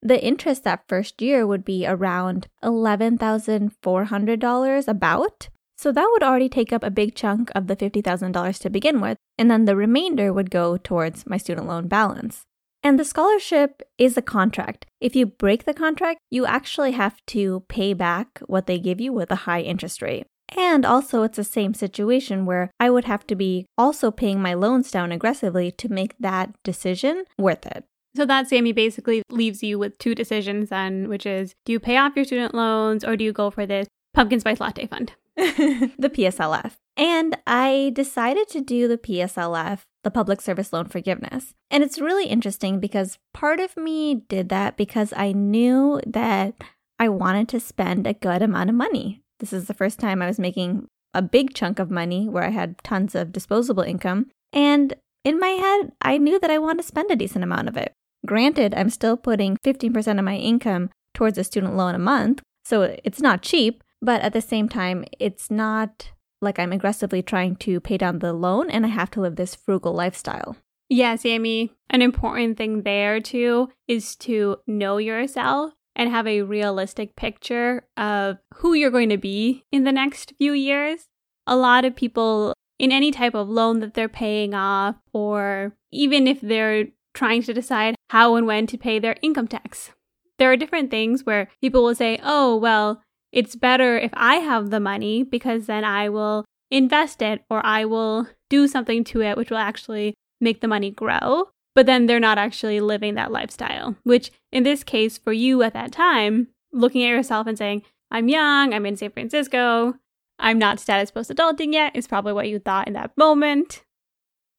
the 0.00 0.24
interest 0.24 0.62
that 0.62 0.84
first 0.86 1.20
year 1.20 1.44
would 1.44 1.64
be 1.64 1.88
around 1.88 2.46
$11,400 2.62 4.88
about. 4.88 5.48
So 5.82 5.90
that 5.90 6.08
would 6.12 6.22
already 6.22 6.48
take 6.48 6.72
up 6.72 6.84
a 6.84 6.92
big 6.92 7.16
chunk 7.16 7.50
of 7.56 7.66
the 7.66 7.74
$50,000 7.74 8.58
to 8.60 8.70
begin 8.70 9.00
with, 9.00 9.18
and 9.36 9.50
then 9.50 9.64
the 9.64 9.74
remainder 9.74 10.32
would 10.32 10.48
go 10.48 10.76
towards 10.76 11.26
my 11.26 11.36
student 11.36 11.66
loan 11.66 11.88
balance. 11.88 12.42
And 12.84 13.00
the 13.00 13.04
scholarship 13.04 13.82
is 13.98 14.16
a 14.16 14.22
contract. 14.22 14.86
If 15.00 15.16
you 15.16 15.26
break 15.26 15.64
the 15.64 15.74
contract, 15.74 16.20
you 16.30 16.46
actually 16.46 16.92
have 16.92 17.16
to 17.28 17.64
pay 17.68 17.94
back 17.94 18.40
what 18.46 18.68
they 18.68 18.78
give 18.78 19.00
you 19.00 19.12
with 19.12 19.32
a 19.32 19.42
high 19.42 19.62
interest 19.62 20.02
rate. 20.02 20.24
And 20.56 20.86
also, 20.86 21.24
it's 21.24 21.38
the 21.38 21.42
same 21.42 21.74
situation 21.74 22.46
where 22.46 22.70
I 22.78 22.88
would 22.88 23.06
have 23.06 23.26
to 23.26 23.34
be 23.34 23.66
also 23.76 24.12
paying 24.12 24.40
my 24.40 24.54
loans 24.54 24.88
down 24.88 25.10
aggressively 25.10 25.72
to 25.72 25.88
make 25.88 26.14
that 26.20 26.54
decision 26.62 27.24
worth 27.36 27.66
it. 27.66 27.82
So 28.14 28.24
that 28.26 28.48
Sammy 28.48 28.70
basically 28.70 29.24
leaves 29.30 29.64
you 29.64 29.80
with 29.80 29.98
two 29.98 30.14
decisions 30.14 30.68
then, 30.68 31.08
which 31.08 31.26
is 31.26 31.54
do 31.64 31.72
you 31.72 31.80
pay 31.80 31.96
off 31.96 32.14
your 32.14 32.24
student 32.24 32.54
loans 32.54 33.02
or 33.02 33.16
do 33.16 33.24
you 33.24 33.32
go 33.32 33.50
for 33.50 33.66
this 33.66 33.88
pumpkin 34.14 34.38
spice 34.38 34.60
latte 34.60 34.86
fund? 34.86 35.14
the 35.36 36.10
PSLF. 36.10 36.72
And 36.96 37.36
I 37.46 37.92
decided 37.94 38.48
to 38.48 38.60
do 38.60 38.86
the 38.86 38.98
PSLF, 38.98 39.80
the 40.04 40.10
Public 40.10 40.40
Service 40.40 40.72
Loan 40.72 40.86
Forgiveness. 40.86 41.54
And 41.70 41.82
it's 41.82 42.00
really 42.00 42.26
interesting 42.26 42.80
because 42.80 43.18
part 43.32 43.60
of 43.60 43.76
me 43.76 44.14
did 44.28 44.50
that 44.50 44.76
because 44.76 45.12
I 45.16 45.32
knew 45.32 46.00
that 46.06 46.62
I 46.98 47.08
wanted 47.08 47.48
to 47.48 47.60
spend 47.60 48.06
a 48.06 48.12
good 48.12 48.42
amount 48.42 48.70
of 48.70 48.76
money. 48.76 49.22
This 49.40 49.52
is 49.52 49.66
the 49.66 49.74
first 49.74 49.98
time 49.98 50.20
I 50.20 50.26
was 50.26 50.38
making 50.38 50.86
a 51.14 51.22
big 51.22 51.54
chunk 51.54 51.78
of 51.78 51.90
money 51.90 52.28
where 52.28 52.44
I 52.44 52.50
had 52.50 52.82
tons 52.84 53.14
of 53.14 53.32
disposable 53.32 53.82
income. 53.82 54.26
And 54.52 54.94
in 55.24 55.38
my 55.38 55.48
head, 55.48 55.92
I 56.02 56.18
knew 56.18 56.38
that 56.40 56.50
I 56.50 56.58
wanted 56.58 56.82
to 56.82 56.88
spend 56.88 57.10
a 57.10 57.16
decent 57.16 57.44
amount 57.44 57.68
of 57.68 57.76
it. 57.76 57.92
Granted, 58.26 58.74
I'm 58.74 58.90
still 58.90 59.16
putting 59.16 59.56
15% 59.64 60.18
of 60.18 60.24
my 60.24 60.36
income 60.36 60.90
towards 61.14 61.38
a 61.38 61.44
student 61.44 61.76
loan 61.76 61.94
a 61.94 61.98
month, 61.98 62.42
so 62.64 62.96
it's 63.04 63.20
not 63.20 63.42
cheap, 63.42 63.81
but 64.02 64.20
at 64.20 64.32
the 64.32 64.40
same 64.40 64.68
time, 64.68 65.04
it's 65.18 65.50
not 65.50 66.10
like 66.42 66.58
I'm 66.58 66.72
aggressively 66.72 67.22
trying 67.22 67.56
to 67.56 67.80
pay 67.80 67.96
down 67.96 68.18
the 68.18 68.32
loan 68.32 68.68
and 68.68 68.84
I 68.84 68.88
have 68.88 69.10
to 69.12 69.20
live 69.20 69.36
this 69.36 69.54
frugal 69.54 69.94
lifestyle. 69.94 70.56
Yeah, 70.88 71.14
Sammy, 71.16 71.72
an 71.88 72.02
important 72.02 72.58
thing 72.58 72.82
there 72.82 73.20
too 73.20 73.70
is 73.88 74.16
to 74.16 74.58
know 74.66 74.98
yourself 74.98 75.72
and 75.94 76.10
have 76.10 76.26
a 76.26 76.42
realistic 76.42 77.16
picture 77.16 77.86
of 77.96 78.38
who 78.56 78.74
you're 78.74 78.90
going 78.90 79.10
to 79.10 79.16
be 79.16 79.64
in 79.70 79.84
the 79.84 79.92
next 79.92 80.34
few 80.36 80.52
years. 80.52 81.06
A 81.46 81.56
lot 81.56 81.84
of 81.84 81.96
people 81.96 82.54
in 82.78 82.90
any 82.90 83.12
type 83.12 83.34
of 83.34 83.48
loan 83.48 83.80
that 83.80 83.94
they're 83.94 84.08
paying 84.08 84.54
off, 84.54 84.96
or 85.12 85.76
even 85.92 86.26
if 86.26 86.40
they're 86.40 86.86
trying 87.14 87.42
to 87.42 87.54
decide 87.54 87.94
how 88.10 88.34
and 88.34 88.46
when 88.46 88.66
to 88.66 88.76
pay 88.76 88.98
their 88.98 89.16
income 89.22 89.46
tax. 89.46 89.92
There 90.38 90.50
are 90.50 90.56
different 90.56 90.90
things 90.90 91.24
where 91.24 91.48
people 91.60 91.84
will 91.84 91.94
say, 91.94 92.18
oh, 92.24 92.56
well, 92.56 93.02
it's 93.32 93.56
better 93.56 93.98
if 93.98 94.10
I 94.14 94.36
have 94.36 94.70
the 94.70 94.80
money 94.80 95.22
because 95.22 95.66
then 95.66 95.84
I 95.84 96.08
will 96.08 96.44
invest 96.70 97.22
it 97.22 97.44
or 97.50 97.64
I 97.64 97.84
will 97.84 98.28
do 98.50 98.68
something 98.68 99.04
to 99.04 99.22
it 99.22 99.36
which 99.36 99.50
will 99.50 99.58
actually 99.58 100.14
make 100.40 100.60
the 100.60 100.68
money 100.68 100.90
grow. 100.90 101.48
But 101.74 101.86
then 101.86 102.04
they're 102.04 102.20
not 102.20 102.36
actually 102.36 102.80
living 102.80 103.14
that 103.14 103.32
lifestyle, 103.32 103.96
which 104.02 104.30
in 104.50 104.62
this 104.62 104.84
case, 104.84 105.16
for 105.16 105.32
you 105.32 105.62
at 105.62 105.72
that 105.72 105.90
time, 105.90 106.48
looking 106.70 107.02
at 107.02 107.08
yourself 107.08 107.46
and 107.46 107.56
saying, 107.56 107.82
I'm 108.10 108.28
young, 108.28 108.74
I'm 108.74 108.84
in 108.84 108.96
San 108.96 109.10
Francisco, 109.10 109.94
I'm 110.38 110.58
not 110.58 110.80
status 110.80 111.10
post 111.10 111.30
adulting 111.30 111.72
yet, 111.72 111.96
is 111.96 112.06
probably 112.06 112.34
what 112.34 112.48
you 112.48 112.58
thought 112.58 112.88
in 112.88 112.92
that 112.92 113.16
moment. 113.16 113.84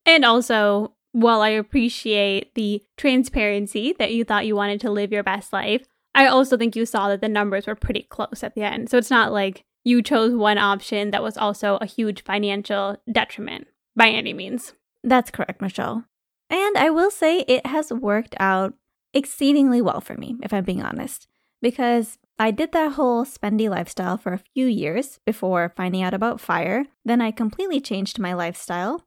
And 0.08 0.26
also, 0.26 0.96
while 1.12 1.42
I 1.42 1.50
appreciate 1.50 2.56
the 2.56 2.82
transparency 2.98 3.94
that 4.00 4.12
you 4.12 4.24
thought 4.24 4.48
you 4.48 4.56
wanted 4.56 4.82
to 4.82 4.92
live 4.92 5.12
your 5.12 5.24
best 5.24 5.54
life, 5.54 5.86
I 6.16 6.28
also 6.28 6.58
think 6.58 6.76
you 6.76 6.86
saw 6.86 7.08
that 7.10 7.22
the 7.22 7.30
numbers 7.30 7.68
were 7.68 7.76
pretty 7.76 8.04
close 8.04 8.44
at 8.44 8.56
the 8.56 8.62
end. 8.64 8.90
So 8.90 8.98
it's 8.98 9.10
not 9.10 9.32
like 9.32 9.64
you 9.84 10.02
chose 10.02 10.34
one 10.34 10.58
option 10.58 11.12
that 11.12 11.24
was 11.24 11.38
also 11.38 11.78
a 11.78 11.86
huge 11.86 12.24
financial 12.24 12.98
detriment 13.12 13.68
by 13.96 14.10
any 14.10 14.34
means. 14.34 14.74
That's 15.04 15.32
correct, 15.32 15.62
Michelle. 15.62 16.06
And 16.50 16.78
I 16.78 16.90
will 16.90 17.12
say 17.12 17.40
it 17.42 17.66
has 17.66 17.92
worked 17.92 18.36
out 18.40 18.74
exceedingly 19.14 19.82
well 19.82 20.02
for 20.02 20.16
me, 20.16 20.38
if 20.42 20.54
I'm 20.54 20.64
being 20.64 20.82
honest, 20.82 21.28
because 21.62 22.18
I 22.40 22.52
did 22.52 22.72
that 22.72 22.94
whole 22.94 23.26
spendy 23.26 23.70
lifestyle 23.70 24.18
for 24.18 24.34
a 24.34 24.42
few 24.54 24.68
years 24.68 25.20
before 25.26 25.74
finding 25.76 26.02
out 26.02 26.14
about 26.14 26.42
FIRE. 26.42 26.86
Then 27.06 27.22
I 27.22 27.32
completely 27.32 27.80
changed 27.80 28.20
my 28.20 28.34
lifestyle 28.34 29.04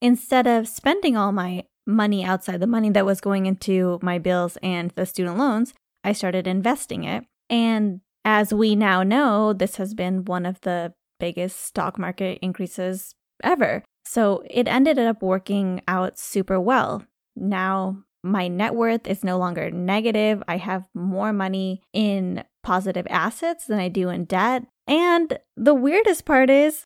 instead 0.00 0.46
of 0.46 0.68
spending 0.68 1.16
all 1.16 1.32
my 1.32 1.64
money 1.86 2.24
outside 2.24 2.60
the 2.60 2.66
money 2.66 2.90
that 2.90 3.04
was 3.04 3.20
going 3.20 3.46
into 3.46 3.98
my 4.02 4.18
bills 4.18 4.56
and 4.62 4.92
the 4.92 5.04
student 5.04 5.36
loans, 5.36 5.74
I 6.04 6.12
started 6.12 6.46
investing 6.46 7.04
it. 7.04 7.24
And 7.48 8.00
as 8.24 8.52
we 8.52 8.76
now 8.76 9.02
know, 9.02 9.52
this 9.52 9.76
has 9.76 9.94
been 9.94 10.24
one 10.24 10.46
of 10.46 10.60
the 10.60 10.92
biggest 11.18 11.60
stock 11.60 11.98
market 11.98 12.38
increases 12.42 13.14
ever. 13.42 13.82
So 14.04 14.42
it 14.48 14.68
ended 14.68 14.98
up 14.98 15.22
working 15.22 15.82
out 15.86 16.18
super 16.18 16.60
well. 16.60 17.04
Now 17.36 17.98
my 18.22 18.48
net 18.48 18.74
worth 18.74 19.06
is 19.06 19.24
no 19.24 19.38
longer 19.38 19.70
negative. 19.70 20.42
I 20.46 20.58
have 20.58 20.84
more 20.94 21.32
money 21.32 21.82
in 21.92 22.44
positive 22.62 23.06
assets 23.08 23.66
than 23.66 23.78
I 23.78 23.88
do 23.88 24.08
in 24.08 24.24
debt. 24.24 24.64
And 24.86 25.38
the 25.56 25.74
weirdest 25.74 26.24
part 26.24 26.50
is 26.50 26.84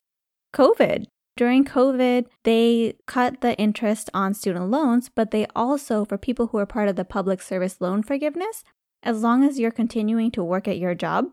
COVID. 0.53 1.05
During 1.37 1.65
COVID, 1.65 2.27
they 2.43 2.95
cut 3.07 3.41
the 3.41 3.57
interest 3.57 4.09
on 4.13 4.33
student 4.33 4.69
loans, 4.69 5.09
but 5.13 5.31
they 5.31 5.45
also, 5.53 6.05
for 6.05 6.17
people 6.17 6.47
who 6.47 6.57
are 6.59 6.65
part 6.65 6.87
of 6.87 6.95
the 6.95 7.03
public 7.03 7.41
service 7.41 7.81
loan 7.81 8.03
forgiveness, 8.03 8.63
as 9.05 9.21
long 9.21 9.43
as 9.43 9.59
you're 9.59 9.71
continuing 9.71 10.31
to 10.31 10.43
work 10.43 10.67
at 10.67 10.79
your 10.79 10.95
job, 10.95 11.25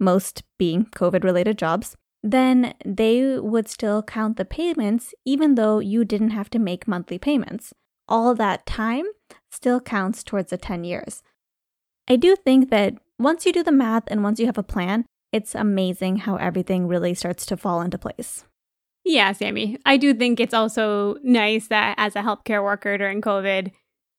most 0.00 0.42
being 0.58 0.86
COVID 0.86 1.24
related 1.24 1.56
jobs, 1.56 1.96
then 2.22 2.74
they 2.84 3.38
would 3.38 3.68
still 3.68 4.02
count 4.02 4.36
the 4.36 4.44
payments 4.44 5.14
even 5.24 5.54
though 5.54 5.78
you 5.78 6.04
didn't 6.04 6.30
have 6.30 6.50
to 6.50 6.58
make 6.58 6.86
monthly 6.86 7.18
payments. 7.18 7.72
All 8.08 8.34
that 8.34 8.66
time 8.66 9.06
still 9.50 9.80
counts 9.80 10.22
towards 10.22 10.50
the 10.50 10.58
10 10.58 10.84
years. 10.84 11.22
I 12.08 12.16
do 12.16 12.36
think 12.36 12.70
that 12.70 12.94
once 13.18 13.46
you 13.46 13.52
do 13.52 13.62
the 13.62 13.72
math 13.72 14.04
and 14.08 14.22
once 14.22 14.40
you 14.40 14.46
have 14.46 14.58
a 14.58 14.62
plan, 14.62 15.04
it's 15.32 15.54
amazing 15.54 16.16
how 16.16 16.36
everything 16.36 16.86
really 16.88 17.14
starts 17.14 17.46
to 17.46 17.56
fall 17.56 17.80
into 17.80 17.98
place. 17.98 18.44
Yeah, 19.04 19.32
Sammy. 19.32 19.78
I 19.86 19.96
do 19.96 20.14
think 20.14 20.38
it's 20.38 20.54
also 20.54 21.16
nice 21.22 21.68
that 21.68 21.94
as 21.98 22.14
a 22.14 22.22
healthcare 22.22 22.62
worker 22.62 22.98
during 22.98 23.20
COVID, 23.20 23.72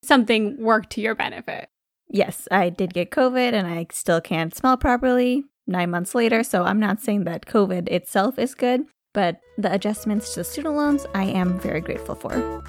something 0.04 0.62
worked 0.62 0.92
to 0.92 1.02
your 1.02 1.16
benefit. 1.16 1.70
Yes, 2.14 2.48
I 2.52 2.70
did 2.70 2.94
get 2.94 3.10
COVID 3.10 3.54
and 3.54 3.66
I 3.66 3.88
still 3.92 4.22
can't 4.22 4.56
smell 4.56 4.78
properly 4.78 5.46
nine 5.66 5.90
months 5.90 6.14
later. 6.14 6.44
So 6.44 6.64
I'm 6.64 6.80
not 6.80 7.02
saying 7.02 7.24
that 7.24 7.48
COVID 7.48 7.90
itself 7.90 8.38
is 8.38 8.54
good, 8.54 8.84
but 9.16 9.40
the 9.58 9.74
adjustments 9.74 10.32
to 10.34 10.42
the 10.42 10.44
student 10.44 10.76
loans, 10.76 11.08
I 11.16 11.24
am 11.24 11.60
very 11.60 11.82
grateful 11.82 12.14
for. 12.14 12.64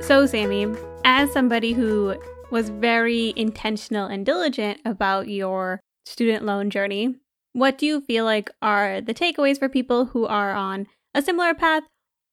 So, 0.00 0.24
Sammy, 0.24 0.72
as 1.04 1.32
somebody 1.32 1.72
who 1.72 2.14
was 2.52 2.68
very 2.68 3.32
intentional 3.34 4.06
and 4.06 4.24
diligent 4.24 4.78
about 4.84 5.26
your 5.26 5.80
student 6.04 6.44
loan 6.44 6.70
journey, 6.70 7.16
what 7.54 7.76
do 7.76 7.86
you 7.86 8.00
feel 8.00 8.24
like 8.24 8.52
are 8.62 9.00
the 9.00 9.14
takeaways 9.14 9.58
for 9.58 9.68
people 9.68 10.04
who 10.04 10.26
are 10.26 10.52
on 10.52 10.86
a 11.12 11.22
similar 11.22 11.54
path 11.54 11.82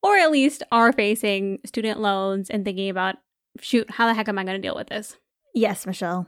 or 0.04 0.18
at 0.18 0.30
least 0.30 0.62
are 0.72 0.94
facing 0.94 1.58
student 1.66 2.00
loans 2.00 2.52
and 2.52 2.64
thinking 2.64 2.92
about, 2.92 3.16
shoot, 3.60 3.90
how 3.90 4.06
the 4.06 4.14
heck 4.14 4.28
am 4.28 4.38
I 4.38 4.44
going 4.44 4.62
to 4.62 4.68
deal 4.68 4.76
with 4.76 4.90
this? 4.90 5.18
Yes, 5.54 5.86
Michelle. 5.86 6.28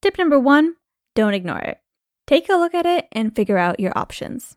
Tip 0.00 0.16
number 0.16 0.38
one 0.38 0.76
don't 1.14 1.34
ignore 1.34 1.58
it. 1.58 1.80
Take 2.26 2.48
a 2.48 2.54
look 2.54 2.74
at 2.74 2.86
it 2.86 3.08
and 3.10 3.34
figure 3.34 3.58
out 3.58 3.80
your 3.80 3.96
options. 3.98 4.56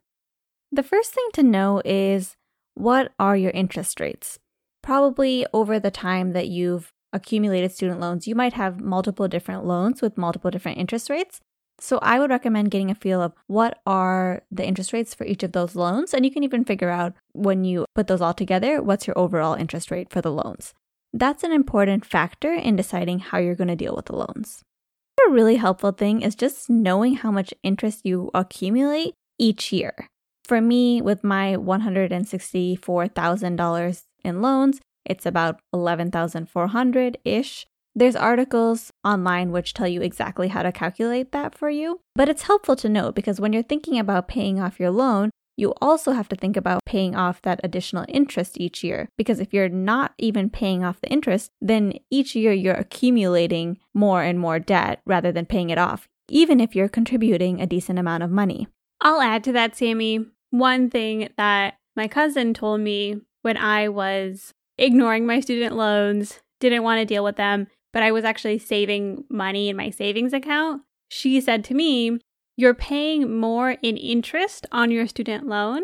The 0.72 0.84
first 0.84 1.14
thing 1.14 1.28
to 1.34 1.44
know 1.44 1.82
is 1.84 2.36
what 2.76 3.12
are 3.20 3.36
your 3.36 3.52
interest 3.52 4.00
rates? 4.00 4.40
Probably 4.82 5.46
over 5.54 5.80
the 5.80 5.92
time 5.92 6.34
that 6.34 6.48
you've 6.48 6.94
accumulated 7.12 7.72
student 7.72 8.00
loans, 8.00 8.28
you 8.28 8.36
might 8.36 8.54
have 8.54 8.80
multiple 8.80 9.28
different 9.28 9.66
loans 9.66 10.02
with 10.02 10.18
multiple 10.18 10.52
different 10.52 10.78
interest 10.78 11.10
rates. 11.10 11.40
So 11.80 11.98
I 12.02 12.20
would 12.20 12.30
recommend 12.30 12.72
getting 12.72 12.92
a 12.92 12.96
feel 12.96 13.22
of 13.22 13.34
what 13.48 13.80
are 13.86 14.44
the 14.52 14.66
interest 14.66 14.94
rates 14.94 15.14
for 15.14 15.26
each 15.26 15.44
of 15.44 15.54
those 15.54 15.76
loans. 15.76 16.14
And 16.14 16.24
you 16.24 16.32
can 16.32 16.44
even 16.44 16.64
figure 16.64 16.90
out 16.90 17.14
when 17.34 17.64
you 17.64 17.86
put 17.96 18.08
those 18.08 18.22
all 18.22 18.34
together, 18.34 18.82
what's 18.82 19.08
your 19.08 19.18
overall 19.18 19.56
interest 19.56 19.90
rate 19.90 20.12
for 20.12 20.22
the 20.22 20.32
loans. 20.32 20.74
That's 21.14 21.44
an 21.44 21.52
important 21.52 22.06
factor 22.06 22.54
in 22.54 22.76
deciding 22.76 23.20
how 23.20 23.38
you're 23.38 23.54
going 23.54 23.68
to 23.68 23.76
deal 23.76 23.96
with 23.96 24.06
the 24.06 24.16
loans. 24.16 24.64
A 25.28 25.32
really 25.32 25.58
helpful 25.58 25.92
thing 25.92 26.24
is 26.24 26.34
just 26.36 26.72
knowing 26.72 27.18
how 27.18 27.30
much 27.32 27.54
interest 27.62 28.02
you 28.04 28.32
accumulate 28.34 29.14
each 29.38 29.72
year. 29.72 30.10
For 30.44 30.60
me, 30.60 31.02
with 31.02 31.24
my 31.24 31.56
$164,000 31.56 34.04
in 34.26 34.42
loans, 34.42 34.82
it's 35.06 35.26
about 35.26 35.62
11,400 35.72 37.18
ish. 37.24 37.66
There's 37.96 38.16
articles 38.16 38.92
online 39.06 39.52
which 39.52 39.76
tell 39.76 39.88
you 39.88 40.02
exactly 40.02 40.48
how 40.48 40.64
to 40.64 40.72
calculate 40.72 41.32
that 41.32 41.56
for 41.56 41.70
you, 41.70 42.00
but 42.16 42.28
it's 42.28 42.42
helpful 42.44 42.76
to 42.78 42.90
know 42.90 43.12
because 43.12 43.40
when 43.40 43.54
you're 43.54 43.62
thinking 43.62 44.00
about 44.00 44.28
paying 44.28 44.60
off 44.60 44.80
your 44.80 44.90
loan, 44.90 45.30
you 45.56 45.74
also 45.82 46.12
have 46.12 46.30
to 46.30 46.36
think 46.36 46.58
about 46.58 46.86
paying 46.86 47.16
off 47.16 47.42
that 47.44 47.60
additional 47.64 48.06
interest 48.08 48.60
each 48.60 48.84
year. 48.84 49.10
Because 49.18 49.40
if 49.40 49.54
you're 49.54 49.70
not 49.70 50.14
even 50.18 50.50
paying 50.50 50.84
off 50.84 51.02
the 51.02 51.10
interest, 51.10 51.52
then 51.62 51.94
each 52.10 52.36
year 52.36 52.54
you're 52.54 52.74
accumulating 52.74 53.78
more 53.94 54.24
and 54.24 54.40
more 54.40 54.60
debt 54.60 55.02
rather 55.06 55.32
than 55.32 55.46
paying 55.46 55.70
it 55.70 55.78
off, 55.78 56.08
even 56.30 56.60
if 56.60 56.76
you're 56.76 56.90
contributing 56.90 57.62
a 57.62 57.68
decent 57.68 58.00
amount 58.00 58.24
of 58.24 58.32
money. 58.32 58.68
I'll 59.02 59.22
add 59.22 59.44
to 59.46 59.52
that, 59.54 59.76
Sammy. 59.76 60.26
One 60.50 60.90
thing 60.90 61.30
that 61.38 61.76
my 61.96 62.08
cousin 62.08 62.54
told 62.54 62.82
me 62.82 63.22
when 63.42 63.58
I 63.58 63.90
was 63.90 64.54
ignoring 64.78 65.26
my 65.26 65.40
student 65.40 65.76
loans, 65.76 66.40
didn't 66.60 66.84
want 66.84 67.00
to 67.00 67.06
deal 67.06 67.24
with 67.24 67.36
them, 67.36 67.68
but 67.92 68.04
I 68.04 68.12
was 68.12 68.24
actually 68.24 68.60
saving 68.60 69.26
money 69.30 69.70
in 69.70 69.76
my 69.76 69.90
savings 69.90 70.34
account. 70.34 70.82
She 71.10 71.40
said 71.42 71.64
to 71.66 71.74
me, 71.74 72.20
You're 72.56 72.76
paying 72.76 73.40
more 73.40 73.72
in 73.82 73.98
interest 73.98 74.68
on 74.72 74.92
your 74.92 75.08
student 75.08 75.48
loan 75.48 75.84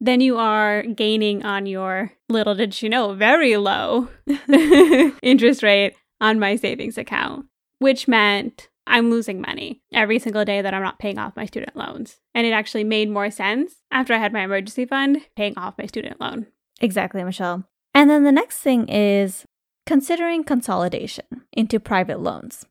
than 0.00 0.20
you 0.20 0.36
are 0.36 0.82
gaining 0.82 1.44
on 1.44 1.66
your, 1.66 2.12
little 2.28 2.54
did 2.54 2.80
you 2.82 2.88
know, 2.88 3.14
very 3.14 3.56
low 3.56 4.08
interest 5.22 5.62
rate 5.62 5.94
on 6.20 6.38
my 6.38 6.56
savings 6.56 6.98
account, 6.98 7.46
which 7.78 8.06
meant 8.06 8.68
I'm 8.86 9.10
losing 9.10 9.40
money 9.40 9.82
every 9.92 10.18
single 10.18 10.44
day 10.44 10.60
that 10.60 10.74
I'm 10.74 10.82
not 10.82 10.98
paying 10.98 11.18
off 11.18 11.36
my 11.36 11.46
student 11.46 11.76
loans. 11.76 12.18
And 12.34 12.46
it 12.46 12.52
actually 12.52 12.84
made 12.84 13.10
more 13.10 13.30
sense 13.30 13.76
after 13.90 14.12
I 14.12 14.18
had 14.18 14.32
my 14.32 14.42
emergency 14.42 14.84
fund 14.84 15.22
paying 15.36 15.56
off 15.56 15.78
my 15.78 15.86
student 15.86 16.20
loan. 16.20 16.46
Exactly, 16.80 17.22
Michelle. 17.22 17.64
And 17.94 18.10
then 18.10 18.24
the 18.24 18.32
next 18.32 18.58
thing 18.58 18.88
is 18.88 19.44
considering 19.86 20.44
consolidation 20.44 21.24
into 21.52 21.80
private 21.80 22.20
loans. 22.20 22.66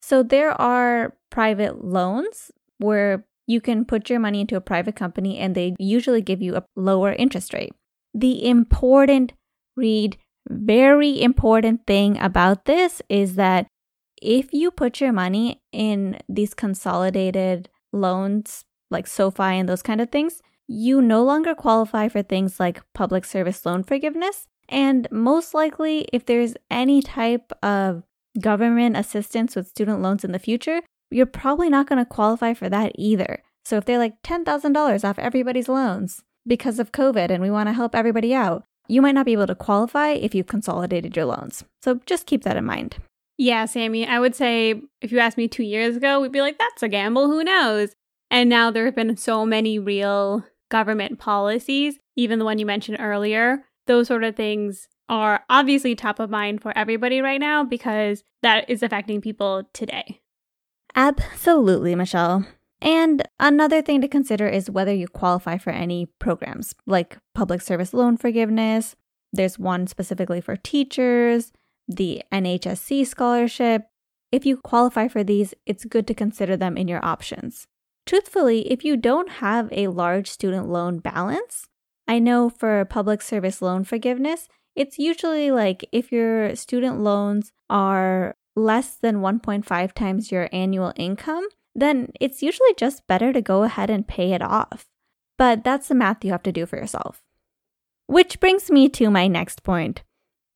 So 0.00 0.22
there 0.22 0.60
are 0.60 1.14
private 1.30 1.84
loans 1.84 2.50
where 2.82 3.24
you 3.46 3.60
can 3.60 3.84
put 3.84 4.08
your 4.08 4.20
money 4.20 4.40
into 4.40 4.56
a 4.56 4.60
private 4.60 4.96
company 4.96 5.38
and 5.38 5.54
they 5.54 5.74
usually 5.78 6.22
give 6.22 6.40
you 6.40 6.56
a 6.56 6.64
lower 6.76 7.12
interest 7.12 7.52
rate. 7.52 7.72
The 8.14 8.46
important 8.48 9.32
read 9.76 10.16
very 10.48 11.22
important 11.22 11.86
thing 11.86 12.18
about 12.18 12.64
this 12.64 13.00
is 13.08 13.36
that 13.36 13.66
if 14.20 14.52
you 14.52 14.70
put 14.70 15.00
your 15.00 15.12
money 15.12 15.60
in 15.72 16.18
these 16.28 16.54
consolidated 16.54 17.68
loans 17.92 18.64
like 18.90 19.06
SoFi 19.06 19.58
and 19.58 19.68
those 19.68 19.82
kind 19.82 20.00
of 20.00 20.10
things, 20.10 20.42
you 20.68 21.02
no 21.02 21.22
longer 21.22 21.54
qualify 21.54 22.08
for 22.08 22.22
things 22.22 22.60
like 22.60 22.82
public 22.94 23.24
service 23.24 23.64
loan 23.66 23.82
forgiveness. 23.82 24.46
And 24.68 25.08
most 25.10 25.54
likely, 25.54 26.06
if 26.12 26.24
there's 26.24 26.54
any 26.70 27.02
type 27.02 27.52
of 27.62 28.04
government 28.40 28.96
assistance 28.96 29.54
with 29.54 29.68
student 29.68 30.00
loans 30.00 30.24
in 30.24 30.32
the 30.32 30.38
future, 30.38 30.80
you're 31.12 31.26
probably 31.26 31.68
not 31.68 31.86
going 31.86 31.98
to 31.98 32.08
qualify 32.08 32.54
for 32.54 32.68
that 32.68 32.92
either. 32.96 33.42
So 33.64 33.76
if 33.76 33.84
they're 33.84 33.98
like 33.98 34.20
$10,000 34.22 35.04
off 35.08 35.18
everybody's 35.18 35.68
loans 35.68 36.22
because 36.46 36.78
of 36.78 36.92
COVID 36.92 37.30
and 37.30 37.42
we 37.42 37.50
want 37.50 37.68
to 37.68 37.72
help 37.72 37.94
everybody 37.94 38.34
out, 38.34 38.64
you 38.88 39.00
might 39.00 39.14
not 39.14 39.26
be 39.26 39.32
able 39.32 39.46
to 39.46 39.54
qualify 39.54 40.10
if 40.10 40.34
you've 40.34 40.46
consolidated 40.46 41.16
your 41.16 41.26
loans. 41.26 41.64
So 41.82 42.00
just 42.06 42.26
keep 42.26 42.42
that 42.42 42.56
in 42.56 42.64
mind. 42.64 42.96
Yeah, 43.38 43.64
Sammy, 43.64 44.06
I 44.06 44.20
would 44.20 44.34
say 44.34 44.82
if 45.00 45.12
you 45.12 45.18
asked 45.18 45.36
me 45.36 45.48
two 45.48 45.62
years 45.62 45.96
ago, 45.96 46.20
we'd 46.20 46.32
be 46.32 46.40
like, 46.40 46.58
that's 46.58 46.82
a 46.82 46.88
gamble, 46.88 47.28
who 47.28 47.44
knows? 47.44 47.94
And 48.30 48.48
now 48.48 48.70
there 48.70 48.84
have 48.84 48.94
been 48.96 49.16
so 49.16 49.46
many 49.46 49.78
real 49.78 50.44
government 50.70 51.18
policies, 51.18 51.98
even 52.16 52.38
the 52.38 52.44
one 52.44 52.58
you 52.58 52.66
mentioned 52.66 52.98
earlier. 53.00 53.64
Those 53.86 54.08
sort 54.08 54.24
of 54.24 54.36
things 54.36 54.88
are 55.08 55.44
obviously 55.50 55.94
top 55.94 56.18
of 56.18 56.30
mind 56.30 56.62
for 56.62 56.76
everybody 56.76 57.20
right 57.20 57.40
now 57.40 57.64
because 57.64 58.24
that 58.42 58.68
is 58.70 58.82
affecting 58.82 59.20
people 59.20 59.64
today. 59.74 60.21
Absolutely, 60.94 61.94
Michelle. 61.94 62.46
And 62.80 63.22
another 63.38 63.80
thing 63.80 64.00
to 64.00 64.08
consider 64.08 64.48
is 64.48 64.70
whether 64.70 64.92
you 64.92 65.06
qualify 65.06 65.56
for 65.56 65.70
any 65.70 66.06
programs 66.18 66.74
like 66.86 67.18
public 67.34 67.60
service 67.60 67.94
loan 67.94 68.16
forgiveness. 68.16 68.96
There's 69.32 69.58
one 69.58 69.86
specifically 69.86 70.40
for 70.40 70.56
teachers, 70.56 71.52
the 71.86 72.22
NHSC 72.32 73.06
scholarship. 73.06 73.86
If 74.32 74.44
you 74.44 74.56
qualify 74.56 75.08
for 75.08 75.22
these, 75.22 75.54
it's 75.64 75.84
good 75.84 76.06
to 76.08 76.14
consider 76.14 76.56
them 76.56 76.76
in 76.76 76.88
your 76.88 77.04
options. 77.04 77.66
Truthfully, 78.04 78.70
if 78.70 78.84
you 78.84 78.96
don't 78.96 79.30
have 79.30 79.68
a 79.70 79.86
large 79.88 80.28
student 80.28 80.68
loan 80.68 80.98
balance, 80.98 81.68
I 82.08 82.18
know 82.18 82.50
for 82.50 82.84
public 82.84 83.22
service 83.22 83.62
loan 83.62 83.84
forgiveness, 83.84 84.48
it's 84.74 84.98
usually 84.98 85.50
like 85.50 85.88
if 85.92 86.10
your 86.10 86.56
student 86.56 87.00
loans 87.00 87.52
are 87.70 88.34
less 88.54 88.96
than 88.96 89.20
1.5 89.20 89.92
times 89.92 90.32
your 90.32 90.48
annual 90.52 90.92
income, 90.96 91.46
then 91.74 92.12
it's 92.20 92.42
usually 92.42 92.74
just 92.76 93.06
better 93.06 93.32
to 93.32 93.40
go 93.40 93.62
ahead 93.62 93.90
and 93.90 94.06
pay 94.06 94.32
it 94.32 94.42
off. 94.42 94.86
But 95.38 95.64
that's 95.64 95.88
the 95.88 95.94
math 95.94 96.24
you 96.24 96.32
have 96.32 96.42
to 96.44 96.52
do 96.52 96.66
for 96.66 96.76
yourself. 96.76 97.22
Which 98.06 98.40
brings 98.40 98.70
me 98.70 98.88
to 98.90 99.10
my 99.10 99.26
next 99.26 99.62
point, 99.62 100.02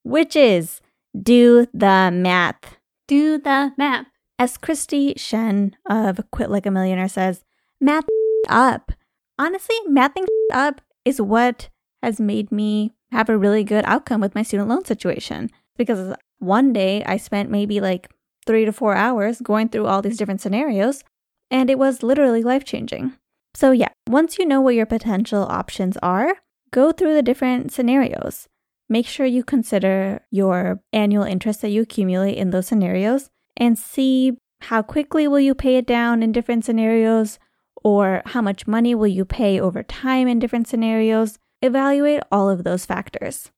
which 0.02 0.36
is 0.36 0.80
do 1.20 1.66
the 1.72 2.10
math. 2.12 2.78
Do 3.08 3.38
the 3.38 3.72
math. 3.76 4.06
As 4.38 4.58
Kristy 4.58 5.18
Shen 5.18 5.74
of 5.88 6.20
Quit 6.30 6.50
Like 6.50 6.66
a 6.66 6.70
Millionaire 6.70 7.08
says, 7.08 7.44
math 7.80 8.04
up. 8.48 8.92
Honestly, 9.38 9.76
mathing 9.88 10.26
up 10.52 10.82
is 11.04 11.22
what 11.22 11.70
has 12.02 12.20
made 12.20 12.52
me 12.52 12.92
have 13.12 13.30
a 13.30 13.38
really 13.38 13.64
good 13.64 13.84
outcome 13.86 14.20
with 14.20 14.34
my 14.34 14.42
student 14.42 14.68
loan 14.68 14.84
situation. 14.84 15.50
Because 15.78 16.14
one 16.38 16.72
day 16.72 17.02
I 17.04 17.16
spent 17.16 17.50
maybe 17.50 17.80
like 17.80 18.10
three 18.46 18.64
to 18.64 18.72
four 18.72 18.94
hours 18.94 19.40
going 19.40 19.68
through 19.68 19.86
all 19.86 20.02
these 20.02 20.16
different 20.16 20.40
scenarios, 20.40 21.02
and 21.50 21.70
it 21.70 21.78
was 21.78 22.02
literally 22.02 22.42
life 22.42 22.64
changing. 22.64 23.14
So, 23.54 23.70
yeah, 23.72 23.88
once 24.08 24.38
you 24.38 24.46
know 24.46 24.60
what 24.60 24.74
your 24.74 24.86
potential 24.86 25.44
options 25.44 25.96
are, 26.02 26.36
go 26.70 26.92
through 26.92 27.14
the 27.14 27.22
different 27.22 27.72
scenarios. 27.72 28.48
Make 28.88 29.06
sure 29.06 29.26
you 29.26 29.42
consider 29.42 30.20
your 30.30 30.80
annual 30.92 31.24
interest 31.24 31.62
that 31.62 31.70
you 31.70 31.82
accumulate 31.82 32.36
in 32.36 32.50
those 32.50 32.66
scenarios 32.66 33.30
and 33.56 33.78
see 33.78 34.36
how 34.60 34.82
quickly 34.82 35.26
will 35.26 35.40
you 35.40 35.54
pay 35.54 35.76
it 35.76 35.86
down 35.86 36.22
in 36.22 36.32
different 36.32 36.64
scenarios 36.64 37.38
or 37.82 38.22
how 38.26 38.42
much 38.42 38.66
money 38.66 38.94
will 38.94 39.06
you 39.06 39.24
pay 39.24 39.60
over 39.60 39.82
time 39.82 40.28
in 40.28 40.38
different 40.38 40.68
scenarios. 40.68 41.38
Evaluate 41.62 42.22
all 42.30 42.50
of 42.50 42.64
those 42.64 42.84
factors. 42.84 43.50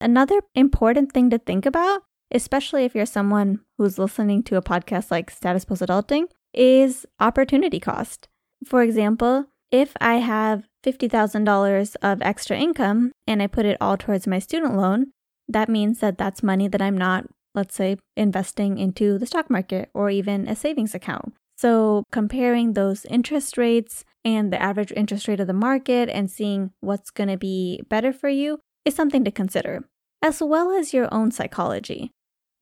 Another 0.00 0.40
important 0.54 1.12
thing 1.12 1.30
to 1.30 1.38
think 1.38 1.66
about, 1.66 2.02
especially 2.30 2.84
if 2.84 2.94
you're 2.94 3.06
someone 3.06 3.60
who's 3.78 3.98
listening 3.98 4.42
to 4.44 4.56
a 4.56 4.62
podcast 4.62 5.10
like 5.10 5.30
Status 5.30 5.64
Post 5.64 5.82
Adulting, 5.82 6.24
is 6.52 7.06
opportunity 7.20 7.80
cost. 7.80 8.28
For 8.64 8.82
example, 8.82 9.46
if 9.70 9.92
I 10.00 10.16
have 10.16 10.68
$50,000 10.84 11.96
of 12.02 12.22
extra 12.22 12.56
income 12.56 13.12
and 13.26 13.42
I 13.42 13.46
put 13.46 13.66
it 13.66 13.76
all 13.80 13.96
towards 13.96 14.26
my 14.26 14.38
student 14.38 14.76
loan, 14.76 15.12
that 15.48 15.68
means 15.68 16.00
that 16.00 16.18
that's 16.18 16.42
money 16.42 16.68
that 16.68 16.82
I'm 16.82 16.96
not 16.96 17.26
let's 17.56 17.74
say, 17.74 17.96
investing 18.16 18.78
into 18.78 19.18
the 19.18 19.26
stock 19.26 19.50
market 19.50 19.88
or 19.94 20.10
even 20.10 20.46
a 20.46 20.54
savings 20.54 20.94
account. 20.94 21.34
So, 21.56 22.04
comparing 22.12 22.74
those 22.74 23.06
interest 23.06 23.56
rates 23.56 24.04
and 24.24 24.52
the 24.52 24.62
average 24.62 24.92
interest 24.94 25.26
rate 25.26 25.40
of 25.40 25.46
the 25.46 25.54
market 25.54 26.10
and 26.10 26.30
seeing 26.30 26.72
what's 26.80 27.10
going 27.10 27.30
to 27.30 27.38
be 27.38 27.80
better 27.88 28.12
for 28.12 28.28
you 28.28 28.60
is 28.86 28.94
something 28.94 29.24
to 29.24 29.30
consider, 29.30 29.84
as 30.22 30.40
well 30.40 30.70
as 30.70 30.94
your 30.94 31.12
own 31.12 31.30
psychology. 31.30 32.12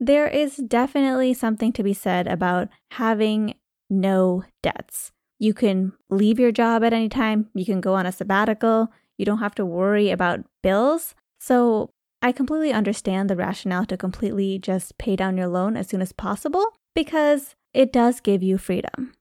There 0.00 0.26
is 0.26 0.56
definitely 0.56 1.34
something 1.34 1.72
to 1.74 1.82
be 1.84 1.94
said 1.94 2.26
about 2.26 2.68
having 2.92 3.54
no 3.88 4.42
debts. 4.62 5.12
You 5.38 5.54
can 5.54 5.92
leave 6.10 6.40
your 6.40 6.50
job 6.50 6.82
at 6.82 6.92
any 6.92 7.08
time, 7.08 7.50
you 7.54 7.64
can 7.64 7.80
go 7.80 7.94
on 7.94 8.06
a 8.06 8.12
sabbatical, 8.12 8.88
you 9.18 9.24
don't 9.24 9.38
have 9.38 9.54
to 9.56 9.66
worry 9.66 10.10
about 10.10 10.44
bills. 10.62 11.14
So, 11.38 11.90
I 12.22 12.32
completely 12.32 12.72
understand 12.72 13.28
the 13.28 13.36
rationale 13.36 13.84
to 13.84 13.98
completely 13.98 14.58
just 14.58 14.96
pay 14.96 15.14
down 15.14 15.36
your 15.36 15.46
loan 15.46 15.76
as 15.76 15.88
soon 15.88 16.00
as 16.00 16.12
possible 16.12 16.64
because 16.94 17.54
it 17.74 17.92
does 17.92 18.20
give 18.20 18.42
you 18.42 18.56
freedom. 18.56 19.12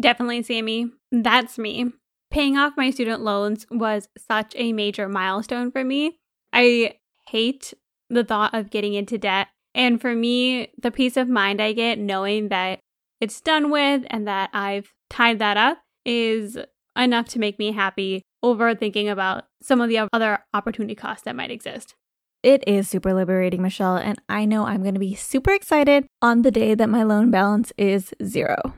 Definitely, 0.00 0.42
Sammy. 0.42 0.90
That's 1.12 1.58
me. 1.58 1.92
Paying 2.30 2.56
off 2.58 2.76
my 2.76 2.90
student 2.90 3.22
loans 3.22 3.66
was 3.70 4.08
such 4.18 4.52
a 4.56 4.72
major 4.72 5.08
milestone 5.08 5.70
for 5.70 5.82
me. 5.82 6.18
I 6.52 6.98
hate 7.26 7.74
the 8.10 8.24
thought 8.24 8.54
of 8.54 8.70
getting 8.70 8.94
into 8.94 9.18
debt. 9.18 9.48
And 9.74 10.00
for 10.00 10.14
me, 10.14 10.72
the 10.80 10.90
peace 10.90 11.16
of 11.16 11.28
mind 11.28 11.60
I 11.60 11.72
get 11.72 11.98
knowing 11.98 12.48
that 12.48 12.80
it's 13.20 13.40
done 13.40 13.70
with 13.70 14.02
and 14.08 14.26
that 14.26 14.50
I've 14.52 14.92
tied 15.10 15.38
that 15.38 15.56
up 15.56 15.78
is 16.04 16.58
enough 16.96 17.28
to 17.28 17.38
make 17.38 17.58
me 17.58 17.72
happy 17.72 18.22
over 18.42 18.74
thinking 18.74 19.08
about 19.08 19.44
some 19.62 19.80
of 19.80 19.88
the 19.88 20.08
other 20.12 20.40
opportunity 20.54 20.94
costs 20.94 21.24
that 21.24 21.36
might 21.36 21.50
exist. 21.50 21.94
It 22.42 22.62
is 22.68 22.88
super 22.88 23.12
liberating, 23.14 23.62
Michelle, 23.62 23.96
and 23.96 24.20
I 24.28 24.44
know 24.44 24.64
I'm 24.64 24.82
going 24.82 24.94
to 24.94 25.00
be 25.00 25.14
super 25.14 25.52
excited 25.52 26.06
on 26.22 26.42
the 26.42 26.52
day 26.52 26.74
that 26.74 26.88
my 26.88 27.02
loan 27.02 27.30
balance 27.30 27.72
is 27.76 28.14
zero. 28.22 28.74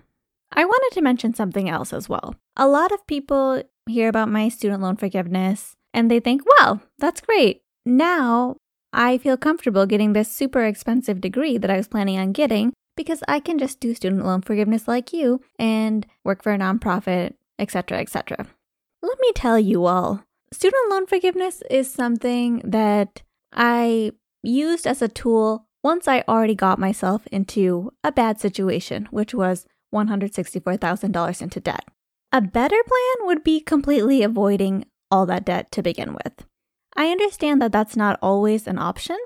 I 0.52 0.64
wanted 0.64 0.94
to 0.94 1.02
mention 1.02 1.34
something 1.34 1.68
else 1.68 1.92
as 1.92 2.08
well. 2.08 2.34
A 2.56 2.68
lot 2.68 2.92
of 2.92 3.06
people 3.06 3.62
hear 3.86 4.08
about 4.08 4.28
my 4.28 4.48
student 4.48 4.82
loan 4.82 4.96
forgiveness 4.96 5.76
and 5.94 6.10
they 6.10 6.20
think, 6.20 6.42
well, 6.58 6.82
that's 6.98 7.20
great. 7.20 7.62
Now 7.84 8.56
I 8.92 9.18
feel 9.18 9.36
comfortable 9.36 9.86
getting 9.86 10.12
this 10.12 10.30
super 10.30 10.64
expensive 10.64 11.20
degree 11.20 11.58
that 11.58 11.70
I 11.70 11.76
was 11.76 11.88
planning 11.88 12.18
on 12.18 12.32
getting 12.32 12.72
because 12.96 13.22
I 13.28 13.40
can 13.40 13.58
just 13.58 13.80
do 13.80 13.94
student 13.94 14.24
loan 14.24 14.42
forgiveness 14.42 14.88
like 14.88 15.12
you 15.12 15.40
and 15.58 16.06
work 16.24 16.42
for 16.42 16.52
a 16.52 16.58
nonprofit, 16.58 17.34
etc., 17.58 17.98
etc. 17.98 18.46
let 19.02 19.18
me 19.20 19.32
tell 19.32 19.58
you 19.58 19.86
all 19.86 20.24
student 20.52 20.90
loan 20.90 21.06
forgiveness 21.06 21.62
is 21.70 21.90
something 21.90 22.60
that 22.64 23.22
I 23.52 24.12
used 24.42 24.86
as 24.86 25.02
a 25.02 25.08
tool 25.08 25.66
once 25.82 26.06
I 26.08 26.24
already 26.28 26.54
got 26.54 26.78
myself 26.78 27.26
into 27.32 27.92
a 28.04 28.12
bad 28.12 28.40
situation, 28.40 29.08
which 29.10 29.34
was 29.34 29.66
$164,000 29.94 31.42
into 31.42 31.60
debt. 31.60 31.84
A 32.32 32.40
better 32.40 32.76
plan 32.86 33.26
would 33.26 33.42
be 33.42 33.60
completely 33.60 34.22
avoiding 34.22 34.86
all 35.10 35.26
that 35.26 35.44
debt 35.44 35.72
to 35.72 35.82
begin 35.82 36.14
with. 36.14 36.46
I 36.96 37.10
understand 37.10 37.60
that 37.62 37.72
that's 37.72 37.96
not 37.96 38.18
always 38.22 38.66
an 38.66 38.78
option, 38.78 39.18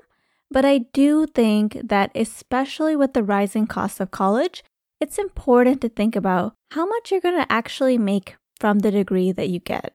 but 0.49 0.65
I 0.65 0.79
do 0.93 1.25
think 1.27 1.77
that, 1.83 2.11
especially 2.15 2.95
with 2.95 3.13
the 3.13 3.23
rising 3.23 3.67
cost 3.67 3.99
of 3.99 4.11
college, 4.11 4.63
it's 4.99 5.17
important 5.17 5.81
to 5.81 5.89
think 5.89 6.15
about 6.15 6.55
how 6.71 6.85
much 6.85 7.11
you're 7.11 7.21
going 7.21 7.39
to 7.39 7.51
actually 7.51 7.97
make 7.97 8.37
from 8.59 8.79
the 8.79 8.91
degree 8.91 9.31
that 9.31 9.49
you 9.49 9.59
get. 9.59 9.93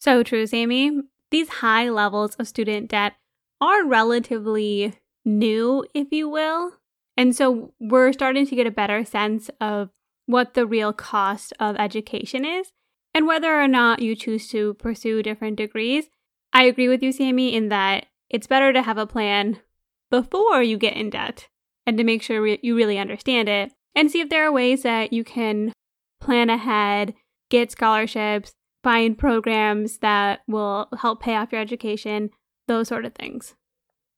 So 0.00 0.22
true, 0.22 0.46
Sammy. 0.46 1.00
These 1.30 1.48
high 1.48 1.88
levels 1.88 2.36
of 2.36 2.46
student 2.46 2.90
debt 2.90 3.14
are 3.60 3.84
relatively 3.84 4.94
new, 5.24 5.84
if 5.94 6.12
you 6.12 6.28
will. 6.28 6.72
And 7.16 7.34
so 7.34 7.72
we're 7.80 8.12
starting 8.12 8.46
to 8.46 8.56
get 8.56 8.66
a 8.66 8.70
better 8.70 9.04
sense 9.04 9.50
of 9.60 9.90
what 10.26 10.54
the 10.54 10.66
real 10.66 10.92
cost 10.92 11.52
of 11.60 11.76
education 11.76 12.44
is 12.44 12.72
and 13.14 13.26
whether 13.26 13.60
or 13.60 13.68
not 13.68 14.02
you 14.02 14.16
choose 14.16 14.48
to 14.48 14.74
pursue 14.74 15.22
different 15.22 15.56
degrees. 15.56 16.08
I 16.52 16.64
agree 16.64 16.88
with 16.88 17.02
you, 17.02 17.12
Sammy, 17.12 17.54
in 17.54 17.68
that 17.68 18.06
it's 18.30 18.46
better 18.46 18.72
to 18.72 18.82
have 18.82 18.98
a 18.98 19.06
plan 19.06 19.58
before 20.10 20.62
you 20.62 20.76
get 20.76 20.96
in 20.96 21.10
debt 21.10 21.48
and 21.86 21.96
to 21.98 22.04
make 22.04 22.22
sure 22.22 22.42
re- 22.42 22.60
you 22.62 22.76
really 22.76 22.98
understand 22.98 23.48
it 23.48 23.72
and 23.94 24.10
see 24.10 24.20
if 24.20 24.28
there 24.28 24.46
are 24.46 24.52
ways 24.52 24.82
that 24.82 25.12
you 25.12 25.24
can 25.24 25.72
plan 26.20 26.50
ahead, 26.50 27.14
get 27.50 27.70
scholarships, 27.70 28.52
find 28.82 29.18
programs 29.18 29.98
that 29.98 30.40
will 30.48 30.88
help 31.00 31.22
pay 31.22 31.36
off 31.36 31.52
your 31.52 31.60
education, 31.60 32.30
those 32.66 32.88
sort 32.88 33.04
of 33.04 33.14
things. 33.14 33.54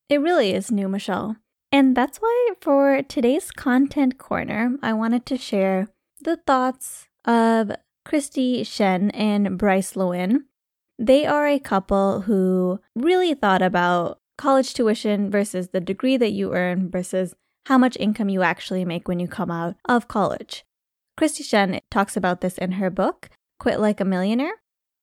It 0.09 0.21
really 0.21 0.53
is 0.53 0.71
new, 0.71 0.87
Michelle. 0.87 1.37
And 1.71 1.95
that's 1.95 2.19
why 2.19 2.49
for 2.61 3.01
today's 3.03 3.51
content 3.51 4.17
corner, 4.17 4.77
I 4.81 4.93
wanted 4.93 5.25
to 5.27 5.37
share 5.37 5.89
the 6.21 6.37
thoughts 6.37 7.07
of 7.25 7.71
Kristy 8.07 8.65
Shen 8.65 9.09
and 9.11 9.57
Bryce 9.57 9.93
Leung. 9.93 10.43
They 10.99 11.25
are 11.25 11.47
a 11.47 11.59
couple 11.59 12.21
who 12.21 12.79
really 12.95 13.33
thought 13.33 13.61
about 13.61 14.19
college 14.37 14.73
tuition 14.73 15.29
versus 15.29 15.69
the 15.69 15.81
degree 15.81 16.17
that 16.17 16.31
you 16.31 16.53
earn 16.53 16.89
versus 16.89 17.35
how 17.65 17.77
much 17.77 17.97
income 17.99 18.29
you 18.29 18.41
actually 18.41 18.85
make 18.85 19.07
when 19.07 19.19
you 19.19 19.27
come 19.27 19.51
out 19.51 19.75
of 19.87 20.07
college. 20.07 20.63
Kristy 21.19 21.43
Shen 21.43 21.79
talks 21.91 22.15
about 22.15 22.41
this 22.41 22.57
in 22.57 22.73
her 22.73 22.89
book, 22.89 23.29
Quit 23.59 23.79
Like 23.79 23.99
a 23.99 24.05
Millionaire. 24.05 24.53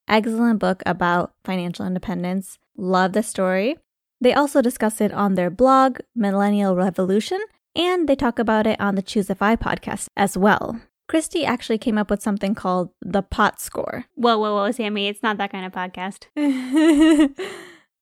Excellent 0.09 0.59
book 0.59 0.83
about 0.87 1.33
financial 1.44 1.87
independence. 1.87 2.59
Love 2.77 3.12
the 3.12 3.22
story. 3.22 3.77
They 4.20 4.33
also 4.33 4.62
discuss 4.62 5.00
it 5.00 5.12
on 5.12 5.35
their 5.35 5.50
blog, 5.50 5.98
Millennial 6.14 6.77
Revolution, 6.77 7.40
and 7.74 8.09
they 8.09 8.16
talk 8.16 8.38
about 8.38 8.66
it 8.66 8.81
on 8.81 8.94
the 8.94 9.03
*Choose 9.03 9.29
ChooseFI 9.29 9.59
podcast 9.59 10.09
as 10.16 10.38
well. 10.38 10.81
Kristy 11.09 11.45
actually 11.45 11.79
came 11.79 11.99
up 11.99 12.11
with 12.11 12.23
something 12.23 12.55
called 12.55 12.90
the 13.03 13.23
pot 13.23 13.61
score. 13.61 14.07
Whoa, 14.14 14.38
whoa, 14.38 14.55
whoa, 14.55 14.71
Sammy, 14.71 15.09
it's 15.09 15.23
not 15.23 15.37
that 15.38 15.53
kind 15.53 15.67
of 15.67 15.73
podcast. 15.73 16.27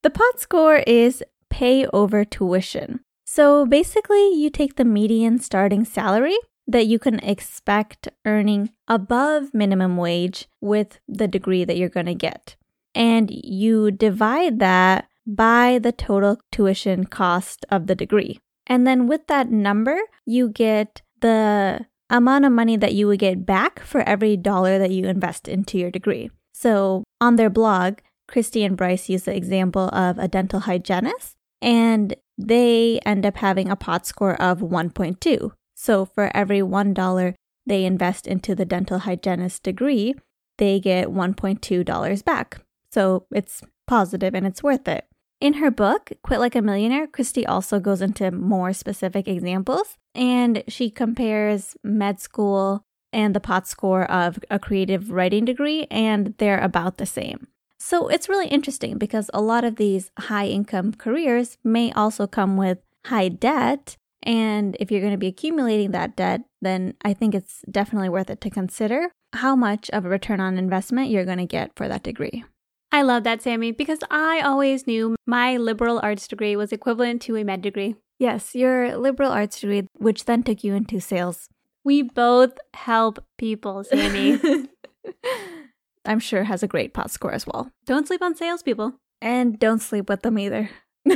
the 0.02 0.10
pot 0.10 0.40
score 0.40 0.76
is 0.86 1.22
pay 1.50 1.86
over 1.86 2.24
tuition. 2.24 3.00
So 3.24 3.66
basically, 3.66 4.34
you 4.34 4.50
take 4.50 4.76
the 4.76 4.84
median 4.84 5.38
starting 5.38 5.84
salary 5.84 6.36
that 6.66 6.86
you 6.86 6.98
can 6.98 7.18
expect 7.20 8.08
earning 8.24 8.70
above 8.88 9.52
minimum 9.52 9.96
wage 9.96 10.48
with 10.60 11.00
the 11.08 11.26
degree 11.26 11.64
that 11.64 11.76
you're 11.76 11.88
going 11.88 12.06
to 12.06 12.14
get. 12.14 12.56
And 12.94 13.30
you 13.30 13.90
divide 13.90 14.58
that 14.60 15.08
by 15.26 15.78
the 15.78 15.92
total 15.92 16.38
tuition 16.50 17.04
cost 17.04 17.64
of 17.70 17.86
the 17.86 17.94
degree. 17.94 18.40
And 18.66 18.86
then 18.86 19.06
with 19.06 19.26
that 19.26 19.50
number, 19.50 19.98
you 20.24 20.48
get 20.48 21.02
the 21.20 21.86
amount 22.12 22.44
of 22.44 22.52
money 22.52 22.76
that 22.76 22.94
you 22.94 23.08
would 23.08 23.18
get 23.18 23.44
back 23.44 23.80
for 23.80 24.02
every 24.02 24.36
dollar 24.36 24.78
that 24.78 24.90
you 24.90 25.06
invest 25.06 25.48
into 25.48 25.78
your 25.78 25.90
degree. 25.90 26.30
So 26.52 27.02
on 27.20 27.36
their 27.36 27.50
blog, 27.50 27.98
Kristy 28.30 28.64
and 28.64 28.76
Bryce 28.76 29.08
use 29.08 29.24
the 29.24 29.34
example 29.34 29.88
of 29.92 30.18
a 30.18 30.28
dental 30.28 30.60
hygienist, 30.60 31.34
and 31.60 32.14
they 32.38 33.00
end 33.04 33.26
up 33.26 33.36
having 33.38 33.70
a 33.70 33.76
pot 33.76 34.06
score 34.06 34.40
of 34.40 34.60
1.2. 34.60 35.52
So 35.74 36.04
for 36.04 36.30
every 36.36 36.60
$1 36.60 37.34
they 37.66 37.84
invest 37.84 38.26
into 38.26 38.54
the 38.54 38.64
dental 38.64 39.00
hygienist 39.00 39.62
degree, 39.62 40.14
they 40.58 40.80
get 40.80 41.08
$1.2 41.08 42.24
back. 42.24 42.60
So 42.90 43.26
it's 43.32 43.62
positive 43.86 44.34
and 44.34 44.46
it's 44.46 44.62
worth 44.62 44.86
it. 44.86 45.06
In 45.40 45.54
her 45.54 45.70
book, 45.70 46.12
Quit 46.22 46.40
Like 46.40 46.54
a 46.54 46.62
Millionaire, 46.62 47.06
Kristy 47.06 47.44
also 47.48 47.80
goes 47.80 48.02
into 48.02 48.30
more 48.30 48.72
specific 48.72 49.26
examples 49.26 49.96
and 50.14 50.62
she 50.68 50.90
compares 50.90 51.76
med 51.82 52.20
school 52.20 52.84
and 53.12 53.34
the 53.34 53.40
pot 53.40 53.68
score 53.68 54.10
of 54.10 54.38
a 54.50 54.58
creative 54.58 55.10
writing 55.10 55.44
degree, 55.44 55.86
and 55.90 56.34
they're 56.38 56.60
about 56.60 56.96
the 56.96 57.06
same. 57.06 57.48
So 57.78 58.08
it's 58.08 58.28
really 58.28 58.48
interesting 58.48 58.96
because 58.96 59.28
a 59.34 59.42
lot 59.42 59.64
of 59.64 59.76
these 59.76 60.12
high 60.18 60.46
income 60.46 60.92
careers 60.92 61.58
may 61.64 61.92
also 61.92 62.26
come 62.26 62.56
with 62.56 62.78
high 63.06 63.28
debt. 63.28 63.96
And 64.22 64.76
if 64.78 64.90
you're 64.90 65.00
going 65.00 65.12
to 65.12 65.18
be 65.18 65.26
accumulating 65.26 65.90
that 65.90 66.14
debt, 66.14 66.42
then 66.60 66.94
I 67.04 67.12
think 67.12 67.34
it's 67.34 67.64
definitely 67.70 68.08
worth 68.08 68.30
it 68.30 68.40
to 68.42 68.50
consider 68.50 69.10
how 69.32 69.56
much 69.56 69.90
of 69.90 70.04
a 70.04 70.08
return 70.08 70.40
on 70.40 70.58
investment 70.58 71.10
you're 71.10 71.24
going 71.24 71.38
to 71.38 71.46
get 71.46 71.72
for 71.74 71.88
that 71.88 72.04
degree. 72.04 72.44
I 72.92 73.02
love 73.02 73.24
that, 73.24 73.42
Sammy, 73.42 73.72
because 73.72 74.00
I 74.10 74.40
always 74.40 74.86
knew 74.86 75.16
my 75.26 75.56
liberal 75.56 75.98
arts 76.02 76.28
degree 76.28 76.54
was 76.54 76.72
equivalent 76.72 77.22
to 77.22 77.36
a 77.36 77.42
med 77.42 77.62
degree. 77.62 77.96
Yes, 78.18 78.54
your 78.54 78.96
liberal 78.96 79.32
arts 79.32 79.60
degree, 79.60 79.88
which 79.94 80.26
then 80.26 80.42
took 80.42 80.62
you 80.62 80.74
into 80.74 81.00
sales. 81.00 81.48
We 81.84 82.02
both 82.02 82.52
help 82.74 83.24
people, 83.38 83.82
Sammy. 83.84 84.40
I'm 86.04 86.20
sure 86.20 86.44
has 86.44 86.62
a 86.62 86.68
great 86.68 86.94
pot 86.94 87.10
score 87.10 87.32
as 87.32 87.46
well. 87.46 87.70
Don't 87.86 88.06
sleep 88.06 88.22
on 88.22 88.36
salespeople. 88.36 88.94
And 89.20 89.58
don't 89.58 89.80
sleep 89.80 90.08
with 90.08 90.22
them 90.22 90.38
either. 90.38 90.70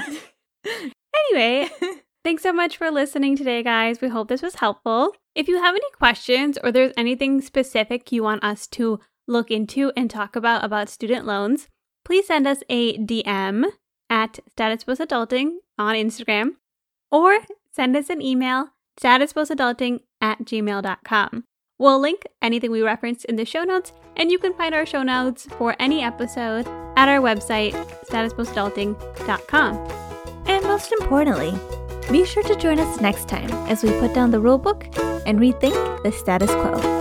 anyway, 1.32 1.68
thanks 2.24 2.42
so 2.42 2.52
much 2.52 2.76
for 2.76 2.90
listening 2.90 3.36
today, 3.36 3.62
guys. 3.62 4.00
We 4.00 4.08
hope 4.08 4.28
this 4.28 4.42
was 4.42 4.56
helpful. 4.56 5.12
If 5.34 5.48
you 5.48 5.60
have 5.60 5.74
any 5.74 5.90
questions 5.98 6.56
or 6.62 6.70
there's 6.70 6.92
anything 6.96 7.40
specific 7.40 8.12
you 8.12 8.22
want 8.22 8.44
us 8.44 8.66
to 8.68 9.00
look 9.26 9.50
into 9.50 9.92
and 9.96 10.08
talk 10.08 10.36
about 10.36 10.64
about 10.64 10.88
student 10.88 11.26
loans, 11.26 11.68
please 12.04 12.28
send 12.28 12.46
us 12.46 12.62
a 12.68 12.96
DM 12.98 13.64
at 14.08 14.38
statuspostadulting 14.56 15.56
on 15.78 15.96
Instagram 15.96 16.52
or 17.10 17.38
send 17.72 17.96
us 17.96 18.10
an 18.10 18.22
email 18.22 18.70
statuspostadulting 19.00 20.00
at 20.20 20.40
gmail.com. 20.40 21.44
We'll 21.78 22.00
link 22.00 22.22
anything 22.40 22.70
we 22.70 22.80
referenced 22.80 23.26
in 23.26 23.36
the 23.36 23.44
show 23.44 23.64
notes, 23.64 23.92
and 24.16 24.30
you 24.30 24.38
can 24.38 24.54
find 24.54 24.74
our 24.74 24.86
show 24.86 25.02
notes 25.02 25.46
for 25.58 25.76
any 25.78 26.02
episode 26.02 26.66
at 26.96 27.08
our 27.08 27.20
website, 27.20 27.72
statuspostadulting.com. 28.06 29.76
And 30.46 30.64
most 30.64 30.92
importantly, 30.92 31.52
be 32.10 32.24
sure 32.24 32.44
to 32.44 32.56
join 32.56 32.78
us 32.78 33.00
next 33.00 33.28
time 33.28 33.50
as 33.68 33.82
we 33.82 33.90
put 33.98 34.14
down 34.14 34.30
the 34.30 34.40
rulebook 34.40 34.86
and 35.26 35.38
rethink 35.38 36.02
the 36.02 36.12
status 36.12 36.50
quo. 36.50 36.95